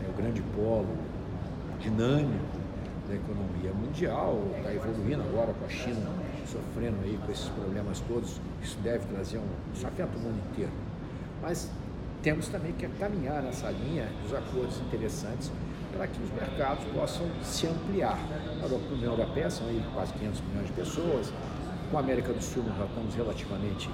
é 0.07 0.11
o 0.11 0.13
grande 0.13 0.43
polo 0.55 0.99
dinâmico 1.81 2.59
da 3.09 3.15
economia 3.15 3.73
mundial, 3.73 4.39
está 4.59 4.75
evoluindo 4.75 5.23
agora 5.23 5.55
com 5.55 5.65
a 5.65 5.69
China 5.71 6.11
sofrendo 6.47 6.97
aí 7.03 7.19
com 7.25 7.33
esses 7.33 7.49
problemas 7.49 8.01
todos, 8.01 8.41
isso 8.63 8.79
deve 8.83 9.05
trazer 9.07 9.39
um. 9.39 9.75
Isso 9.75 9.87
afeta 9.87 10.17
o 10.17 10.21
mundo 10.21 10.41
inteiro. 10.51 10.73
Mas 11.43 11.71
temos 12.23 12.49
também 12.49 12.73
que 12.73 12.87
caminhar 12.89 13.43
nessa 13.43 13.71
linha 13.71 14.09
dos 14.23 14.35
acordos 14.35 14.81
interessantes 14.81 15.51
para 15.93 16.07
que 16.07 16.21
os 16.23 16.31
mercados 16.31 16.85
possam 16.93 17.27
se 17.43 17.67
ampliar. 17.67 18.19
A 18.63 18.95
União 18.95 19.13
Europeia 19.13 19.51
são 19.51 19.67
aí 19.69 19.83
quase 19.95 20.13
500 20.15 20.41
milhões 20.41 20.67
de 20.67 20.73
pessoas, 20.73 21.33
com 21.91 21.99
a 21.99 22.01
América 22.01 22.33
do 22.33 22.43
Sul 22.43 22.65
nós 22.65 22.77
já 22.77 22.85
estamos 22.87 23.15
relativamente 23.15 23.89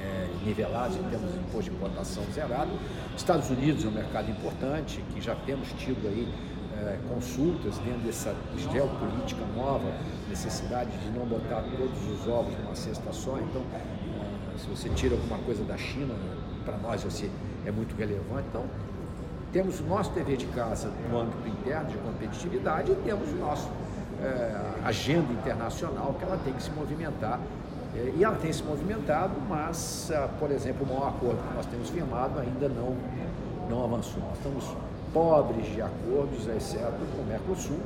é, 0.00 0.28
nivelados 0.44 0.96
em 0.96 1.02
termos 1.02 1.32
de 1.32 1.38
imposto 1.38 1.70
de 1.70 1.76
importação 1.76 2.22
zerado. 2.32 2.70
Estados 3.16 3.50
Unidos 3.50 3.84
é 3.84 3.88
um 3.88 3.90
mercado 3.90 4.30
importante, 4.30 5.04
que 5.12 5.20
já 5.20 5.34
temos 5.34 5.68
tido 5.72 6.06
aí 6.08 6.26
é, 6.86 6.98
consultas 7.08 7.78
dentro 7.78 8.00
dessa 8.00 8.34
geopolítica 8.72 9.44
nova, 9.56 9.92
necessidade 10.28 10.90
de 10.98 11.10
não 11.10 11.26
botar 11.26 11.62
todos 11.76 12.08
os 12.08 12.28
ovos 12.28 12.56
numa 12.58 12.74
cesta 12.74 13.12
só. 13.12 13.38
Então, 13.38 13.62
é, 13.74 14.58
se 14.58 14.66
você 14.68 14.88
tira 14.90 15.14
alguma 15.14 15.38
coisa 15.38 15.64
da 15.64 15.76
China, 15.76 16.14
para 16.64 16.76
nós 16.78 17.02
você 17.02 17.30
é 17.66 17.70
muito 17.70 17.96
relevante. 17.96 18.46
Então, 18.48 18.64
temos 19.52 19.80
o 19.80 19.84
nosso 19.84 20.10
dever 20.12 20.36
de 20.36 20.46
casa 20.46 20.90
no 21.10 21.18
âmbito 21.18 21.48
interno 21.48 21.88
de 21.90 21.96
competitividade 21.98 22.92
e 22.92 22.94
temos 22.96 23.30
o 23.30 23.36
nosso 23.36 23.68
é, 24.22 24.84
agenda 24.84 25.32
internacional 25.32 26.14
que 26.18 26.24
ela 26.24 26.38
tem 26.44 26.52
que 26.52 26.62
se 26.62 26.70
movimentar. 26.70 27.40
É, 27.94 28.12
e 28.16 28.22
ela 28.24 28.36
tem 28.36 28.52
se 28.52 28.62
movimentado, 28.62 29.32
mas, 29.48 30.10
é, 30.10 30.28
por 30.38 30.50
exemplo, 30.50 30.84
o 30.84 30.88
maior 30.88 31.08
acordo 31.08 31.38
que 31.48 31.54
nós 31.54 31.66
temos 31.66 31.88
firmado 31.88 32.38
ainda 32.38 32.68
não, 32.68 32.96
não 33.70 33.84
avançou. 33.84 34.22
Nós 34.22 34.36
estamos 34.36 34.64
pobres 35.12 35.66
de 35.66 35.82
acordos, 35.82 36.46
exceto 36.46 36.98
com 37.14 37.22
o 37.22 37.26
Mercosul, 37.26 37.78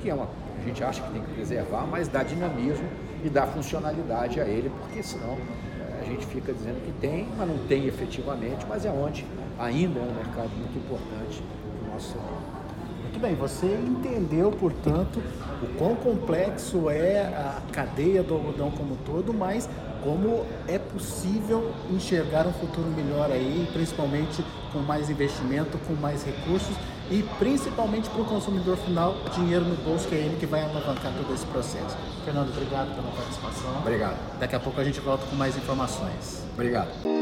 que 0.00 0.10
é 0.10 0.14
uma, 0.14 0.28
a 0.58 0.64
gente 0.64 0.82
acha 0.82 1.02
que 1.02 1.12
tem 1.12 1.22
que 1.22 1.34
preservar, 1.34 1.86
mas 1.86 2.08
dá 2.08 2.22
dinamismo 2.22 2.88
e 3.24 3.28
dá 3.28 3.46
funcionalidade 3.46 4.40
a 4.40 4.44
ele, 4.44 4.70
porque 4.80 5.02
senão 5.02 5.36
é, 5.78 6.00
a 6.00 6.04
gente 6.04 6.26
fica 6.26 6.52
dizendo 6.52 6.84
que 6.84 6.92
tem, 7.00 7.28
mas 7.36 7.48
não 7.48 7.58
tem 7.66 7.86
efetivamente, 7.86 8.64
mas 8.68 8.84
é 8.84 8.90
onde 8.90 9.26
ainda 9.58 10.00
é 10.00 10.02
um 10.02 10.14
mercado 10.14 10.50
muito 10.56 10.78
importante 10.78 11.42
para 11.42 11.88
o 11.88 11.92
nosso 11.92 12.08
setor. 12.08 12.60
Muito 13.02 13.20
bem, 13.20 13.34
você 13.34 13.66
entendeu, 13.66 14.50
portanto, 14.52 15.20
o 15.62 15.66
quão 15.76 15.94
complexo 15.96 16.88
é 16.88 17.20
a 17.20 17.60
cadeia 17.72 18.22
do 18.22 18.34
algodão 18.34 18.70
como 18.70 18.94
um 18.94 18.96
todo, 19.04 19.34
mas 19.34 19.68
como 20.02 20.46
é 20.66 20.78
possível 20.78 21.72
enxergar 21.90 22.46
um 22.46 22.52
futuro 22.52 22.88
melhor 22.88 23.30
aí, 23.30 23.68
principalmente 23.72 24.44
com 24.72 24.78
mais 24.80 25.10
investimento, 25.10 25.78
com 25.86 25.94
mais 25.94 26.24
recursos 26.24 26.74
e 27.10 27.22
principalmente 27.38 28.08
para 28.08 28.22
o 28.22 28.24
consumidor 28.24 28.76
final, 28.76 29.16
dinheiro 29.34 29.64
no 29.64 29.76
bolso, 29.76 30.08
que 30.08 30.14
é 30.14 30.18
ele 30.18 30.36
que 30.38 30.46
vai 30.46 30.62
alavancar 30.62 31.12
todo 31.12 31.34
esse 31.34 31.44
processo. 31.46 31.96
Fernando, 32.24 32.50
obrigado 32.50 32.94
pela 32.94 33.10
participação. 33.10 33.78
Obrigado. 33.78 34.38
Daqui 34.38 34.54
a 34.54 34.60
pouco 34.60 34.80
a 34.80 34.84
gente 34.84 35.00
volta 35.00 35.26
com 35.26 35.36
mais 35.36 35.56
informações. 35.56 36.44
Obrigado. 36.54 37.19